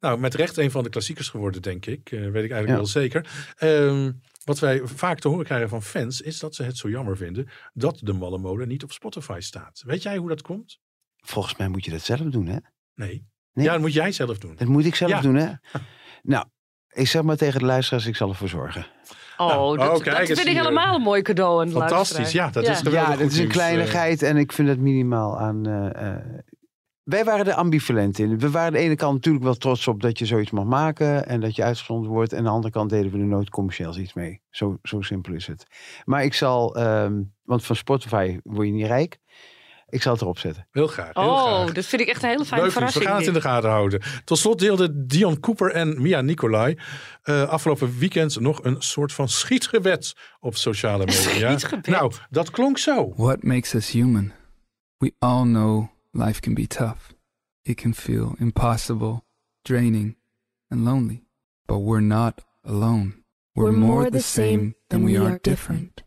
[0.00, 2.10] Nou, met recht een van de klassiekers geworden, denk ik.
[2.10, 2.74] Uh, weet ik eigenlijk Ja.
[2.74, 3.54] wel zeker.
[3.58, 7.16] Um, wat wij vaak te horen krijgen van fans, is dat ze het zo jammer
[7.16, 9.82] vinden dat de Malle Molen niet op Spotify staat.
[9.86, 10.80] Weet jij hoe dat komt?
[11.28, 12.56] Volgens mij moet je dat zelf doen, hè?
[12.94, 13.26] Nee.
[13.52, 13.64] Nee.
[13.66, 14.54] Ja, dat moet jij zelf doen.
[14.56, 15.20] Dat moet ik zelf Ja.
[15.20, 15.48] doen, hè?
[16.22, 16.44] Nou,
[16.88, 18.86] ik zeg maar tegen de luisteraars, ik zal ervoor zorgen.
[19.36, 20.56] Oh, Nou, dat, oh, dat kijk vind ik hier.
[20.56, 21.60] helemaal een mooi cadeau.
[21.62, 24.68] aan Fantastisch, ja, dat is geweldig Ja, dat is een nieuws, kleinigheid en ik vind
[24.68, 25.66] het minimaal aan...
[25.66, 26.24] eh, eh,
[27.02, 28.38] wij waren er ambivalent in.
[28.38, 31.26] We waren aan de ene kant natuurlijk wel trots op dat je zoiets mag maken
[31.26, 32.32] en dat je uitgezonden wordt.
[32.32, 34.40] En aan de andere kant deden we er nooit commercieel iets mee.
[34.50, 35.66] Zo, zo simpel is het.
[36.04, 39.18] Maar ik zal, ehm, want van Spotify word je niet rijk.
[39.90, 40.66] Ik zal het erop zetten.
[40.70, 41.10] Heel graag.
[41.14, 41.72] Heel Oh, graag.
[41.72, 42.84] dat vind ik echt een hele fijne Leuk, Lies.
[42.84, 43.04] we verrassing.
[43.04, 44.02] gaan het in de gaten houden.
[44.24, 46.78] Tot slot deelden Dion Cooper en Mia Nicolai
[47.22, 51.24] eh, afgelopen weekend nog een soort van schietgebed op sociale media.
[51.58, 51.86] Schietgebed?
[51.86, 53.12] Nou, dat klonk zo.
[53.16, 54.32] What makes us human?
[54.98, 56.98] We all know life can be tough.
[57.62, 59.24] It can feel impossible,
[59.62, 60.16] draining,
[60.68, 61.22] and lonely.
[61.66, 63.14] But we're not alone.
[63.52, 66.02] We're, more the same than we are different.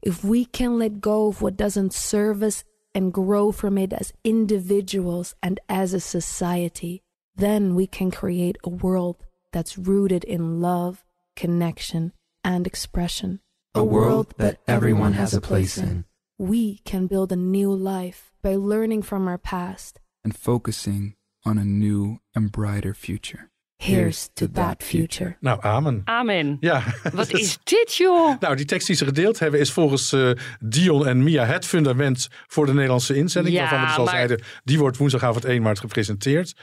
[0.00, 2.62] If we can let go of what doesn't serve us
[2.94, 7.02] and grow from it as individuals and as a society,
[7.36, 11.04] then we can create a world that's rooted in love,
[11.36, 12.12] connection,
[12.44, 13.40] and expression.
[13.74, 16.04] A world that everyone has a place in.
[16.38, 20.00] We can build a new life by learning from our past.
[20.24, 21.14] And focusing
[21.44, 23.49] on a new and brighter future.
[23.84, 25.36] Here's to that future.
[25.40, 26.02] Nou, amen.
[26.04, 26.56] Amen.
[26.60, 26.82] Ja.
[27.12, 28.34] Wat is dit, joh?
[28.40, 32.28] Nou, die tekst die ze gedeeld hebben is volgens eh, Dion en Mia het fundament
[32.46, 33.54] voor de Nederlandse inzending.
[33.54, 36.54] Ja, waarvan we dus al maar- zeiden, die wordt woensdagavond 1 maart gepresenteerd.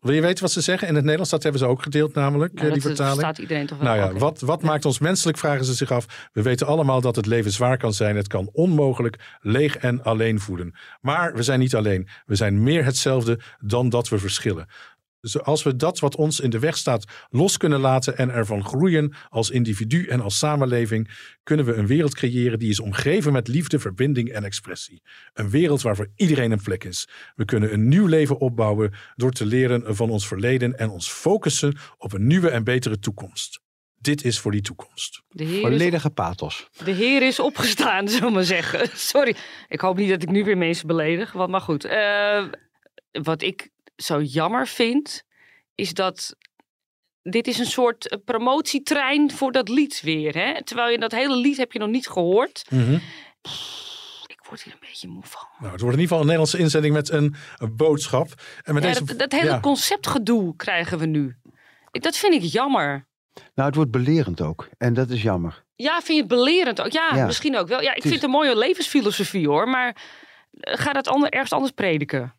[0.00, 0.88] Wil je weten wat ze zeggen?
[0.88, 3.14] In het Nederlands, dat hebben ze ook gedeeld namelijk, Nou, die dat vertaling.
[3.14, 3.86] verstaat iedereen toch wel.
[3.86, 6.28] Nou ja, wat, wat maakt ons menselijk, vragen ze zich af.
[6.32, 8.16] We weten allemaal dat het leven zwaar kan zijn.
[8.16, 10.74] Het kan onmogelijk leeg en alleen voelen.
[11.00, 12.08] Maar we zijn niet alleen.
[12.26, 14.66] We zijn meer hetzelfde dan dat we verschillen.
[15.24, 18.64] Dus als we dat wat ons in de weg staat los kunnen laten en ervan
[18.64, 21.10] groeien als individu en als samenleving,
[21.42, 25.02] kunnen we een wereld creëren die is omgeven met liefde, verbinding en expressie.
[25.32, 27.08] Een wereld waar voor iedereen een plek is.
[27.34, 31.76] We kunnen een nieuw leven opbouwen door te leren van ons verleden en ons focussen
[31.98, 33.60] op een nieuwe en betere toekomst.
[33.94, 35.22] Dit is voor die toekomst.
[35.28, 36.68] De heer, is, Volledige pathos.
[36.84, 38.88] de heer is opgestaan, zullen we maar zeggen.
[38.94, 39.36] Sorry,
[39.68, 41.32] ik hoop niet dat ik nu weer mensen beledig.
[41.32, 42.44] Want, maar goed, eh,
[43.22, 45.22] wat ik zo jammer vind,
[45.74, 46.36] is dat
[47.22, 50.34] dit is een soort eh, promotietrein voor dat lied weer.
[50.34, 50.64] Hè?
[50.64, 52.64] Terwijl je dat hele lied heb je nog niet gehoord.
[54.26, 55.46] Ik word hier een beetje moe van.
[55.58, 58.28] Nou, het wordt in ieder geval een Nederlandse inzending met een, een boodschap.
[58.62, 59.60] En met Ja, deze, dat, dat hele ja.
[59.60, 61.36] conceptgedoe krijgen we nu.
[61.90, 63.06] Ik- Dat vind ik jammer.
[63.54, 64.68] Nou, het wordt belerend ook.
[64.78, 65.64] En dat is jammer.
[65.74, 66.92] Ja, vind je het belerend ook?
[66.92, 67.26] Ja, Ja.
[67.26, 67.80] misschien ook wel.
[67.82, 69.68] Ja, ik Het is- vind het een mooie levensfilosofie hoor.
[69.68, 69.96] Maar
[70.50, 72.34] eh, ga dat ander, ergens anders prediken.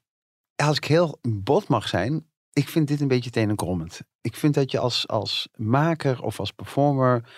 [0.56, 4.02] Als ik heel bot mag zijn, ik vind dit een beetje tenenkrommend.
[4.22, 7.30] Ik vind dat je als, als maker of als performer,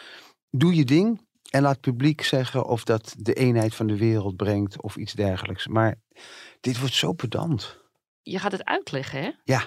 [0.50, 4.36] doe je ding en laat het publiek zeggen of dat de eenheid van de wereld
[4.36, 5.68] brengt of iets dergelijks.
[5.68, 5.96] Maar
[6.60, 7.78] dit wordt zo pedant.
[8.22, 9.32] Je gaat het uitleggen, hè?
[9.44, 9.64] Ja,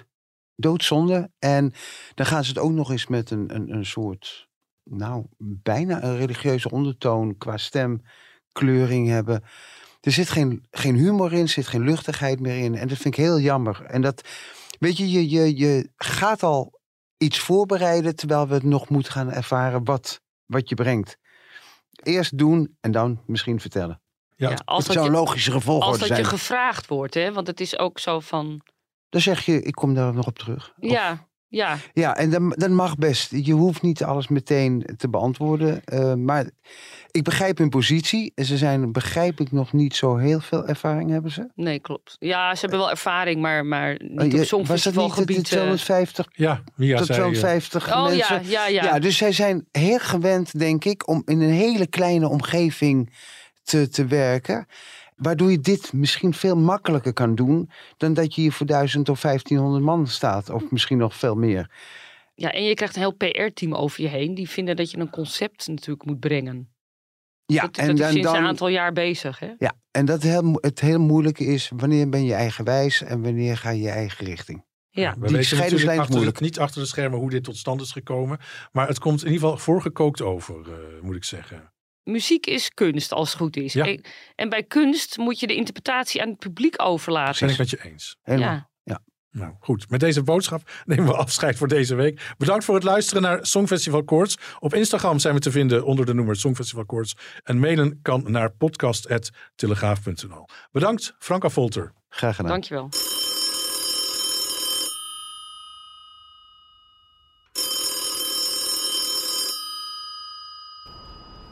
[0.55, 1.31] doodzonde.
[1.39, 1.73] En
[2.15, 4.49] dan gaan ze het ook nog eens met een, een, een soort,
[4.83, 9.43] nou, bijna een religieuze ondertoon qua stemkleuring hebben.
[10.01, 12.75] Er zit geen, geen humor in, er zit geen luchtigheid meer in.
[12.75, 13.85] En dat vind ik heel jammer.
[13.85, 14.29] En dat,
[14.79, 16.81] weet je, je, je, je gaat al
[17.17, 21.17] iets voorbereiden terwijl we het nog moeten gaan ervaren wat, wat je brengt.
[22.03, 24.01] Eerst doen en dan misschien vertellen.
[24.37, 26.21] Ja, Ja, als het dat zou je- een logische Als gevolgorde dat zijn.
[26.21, 27.33] je gevraagd wordt, hè?
[27.33, 28.61] Want het is ook zo van...
[29.09, 30.73] Dan zeg je, ik kom daar nog op terug.
[30.77, 31.77] Ja, ja.
[31.93, 33.31] Ja, en dan, dan mag best.
[33.45, 35.85] Je hoeft niet alles meteen te beantwoorden.
[35.85, 36.51] eh, maar
[37.11, 38.33] ik begrijp hun positie.
[38.37, 41.49] Ze zijn, begrijp ik, nog niet zo heel veel ervaring hebben ze.
[41.55, 42.17] Nee, klopt.
[42.19, 45.37] Ja, ze hebben wel ervaring, maar, maar niet Eh, op je- was dat niet songfestivalgebied.
[45.37, 45.49] de eh.
[45.49, 47.19] 250 Ja, Mia tot zei...
[47.19, 48.51] eh, 250 Oh ja, mensen?
[48.51, 48.99] ja, ja.
[48.99, 53.11] dus zij zijn heel gewend, denk ik, om in een hele kleine omgeving
[53.63, 54.67] te, te werken.
[55.21, 59.21] Waardoor je dit misschien veel makkelijker kan doen dan dat je hier voor 1000 of
[59.21, 60.51] 1500 man staat.
[60.51, 61.71] Of misschien nog veel meer.
[62.35, 64.35] Ja, en je krijgt een heel PR-team over je heen.
[64.35, 66.68] Die vinden dat je een concept natuurlijk moet brengen.
[67.47, 69.51] Ja, dat, en dat is dan, sinds een dan, aantal jaar bezig, hè?
[69.59, 73.71] Ja, en dat heel, het heel moeilijke is, wanneer ben je eigenwijs en wanneer ga
[73.71, 74.64] je je eigen richting?
[74.91, 75.14] Ja.
[75.18, 76.41] We Die weten natuurlijk is achter, moeilijk.
[76.41, 78.39] niet achter de schermen hoe dit tot stand is gekomen.
[78.73, 81.73] Maar het komt in ieder geval voorgekookt over, eh, moet ik zeggen.
[82.11, 83.73] Muziek is kunst, als het goed is.
[83.73, 83.87] Ja.
[83.87, 84.05] En,
[84.35, 87.41] en bij kunst moet je de interpretatie aan het publiek overlaten.
[87.41, 88.17] Ben ik met je eens.
[88.23, 88.53] Helemaal.
[88.53, 88.69] Ja.
[89.33, 92.35] Nou goed, met deze boodschap nemen we afscheid voor deze week.
[92.39, 94.39] Bedankt voor het luisteren naar Songfestival Koorts.
[94.59, 97.17] Op Instagram zijn we te vinden onder de noemer Songfestival Koorts.
[97.43, 100.47] En mailen kan naar podcast.telegraaf.nl.
[100.71, 101.93] Bedankt, Franka Volter.
[102.09, 102.51] Graag gedaan.
[102.51, 102.89] Dankjewel.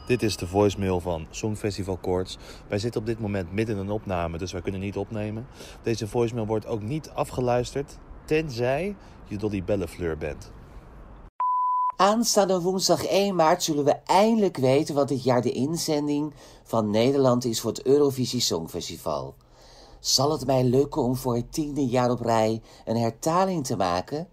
[0.09, 2.39] Dit is de voicemail van Songfestival Koorts.
[2.69, 5.47] Wij zitten op dit moment midden in een opname, dus wij kunnen niet opnemen.
[5.83, 8.97] Deze voicemail wordt ook niet afgeluisterd, tenzij
[9.27, 10.51] je Dolly Bellefleur bent.
[11.97, 16.35] Aanstaande woensdag 1 maart zullen we eindelijk weten wat dit jaar de inzending
[16.65, 19.35] van Nederland is voor het Eurovisie Songfestival.
[20.01, 24.29] Zal het mij lukken om voor het tiende jaar op rij een hertaling te maken?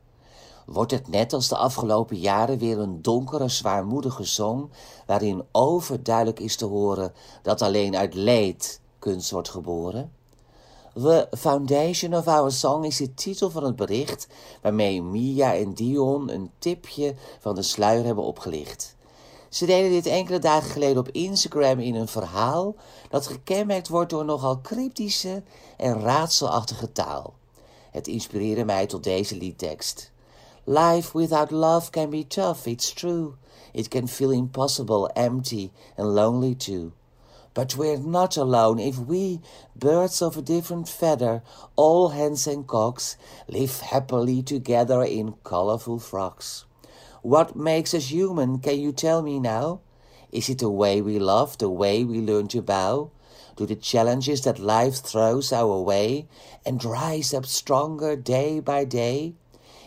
[0.66, 4.70] Wordt het net als de afgelopen jaren weer een donkere, zwaarmoedige song
[5.06, 10.12] waarin overduidelijk is te horen dat alleen uit leed kunst wordt geboren?
[10.94, 14.28] The Foundation of Our Song is de titel van het bericht
[14.62, 18.96] waarmee Mia en Dion een tipje van de sluier hebben opgelicht.
[19.50, 22.76] Ze deden dit enkele dagen geleden op Instagram in een verhaal
[23.10, 25.44] dat gekenmerkt wordt door nogal cryptische
[25.78, 27.34] en raadselachtige taal.
[27.92, 30.14] Het inspireerde mij tot deze liedtekst.
[30.68, 33.38] Life without love can be tough, it's true.
[33.72, 36.94] It can feel impossible, empty and lonely too.
[37.54, 39.42] But we're not alone if we,
[39.76, 41.44] birds of a different feather,
[41.76, 43.16] all hens and cocks,
[43.48, 46.66] live happily together in colorful frocks.
[47.22, 49.82] What makes us human, can you tell me now?
[50.32, 53.12] Is it the way we love, the way we learn to bow?
[53.58, 56.28] To the challenges that life throws our way
[56.66, 59.36] and rise up stronger day by day?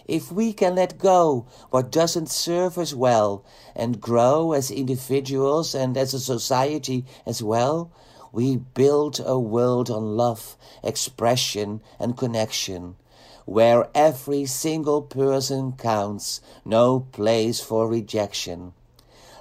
[0.09, 3.45] If we can let go what doesn't serve us well
[3.77, 7.93] and grow as individuals and as a society as well,
[8.33, 12.97] we build a world on love, expression, and connection,
[13.45, 18.73] where every single person counts, no place for rejection.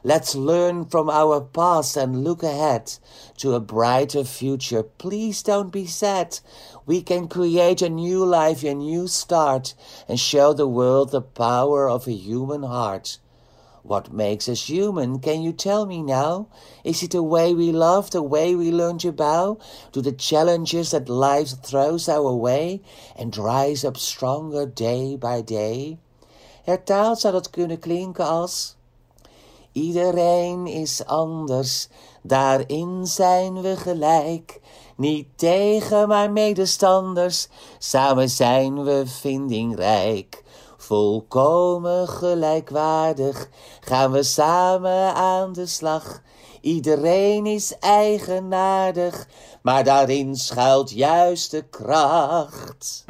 [0.03, 2.93] Let's learn from our past and look ahead
[3.37, 4.83] to a brighter future.
[4.83, 6.39] Please don't be sad.
[6.87, 9.75] We can create a new life, a new start,
[10.07, 13.19] and show the world the power of a human heart.
[13.83, 15.19] What makes us human?
[15.19, 16.47] Can you tell me now?
[16.85, 19.57] Is it the way we love, the way we learn to bow
[19.91, 22.81] to the challenges that life throws our way
[23.17, 25.97] and rise up stronger day by day?
[26.65, 28.77] Hertaald zou dat kunnen klinken als
[29.77, 31.87] Iedereen is anders,
[32.21, 34.61] daarin zijn we gelijk.
[34.97, 37.47] Niet tegen maar medestanders,
[37.77, 40.43] samen zijn we vindingrijk.
[40.77, 43.49] Volkomen gelijkwaardig
[43.79, 46.21] gaan we samen aan de slag.
[46.61, 49.27] Iedereen is eigenaardig,
[49.61, 53.05] maar daarin schuilt juist de kracht.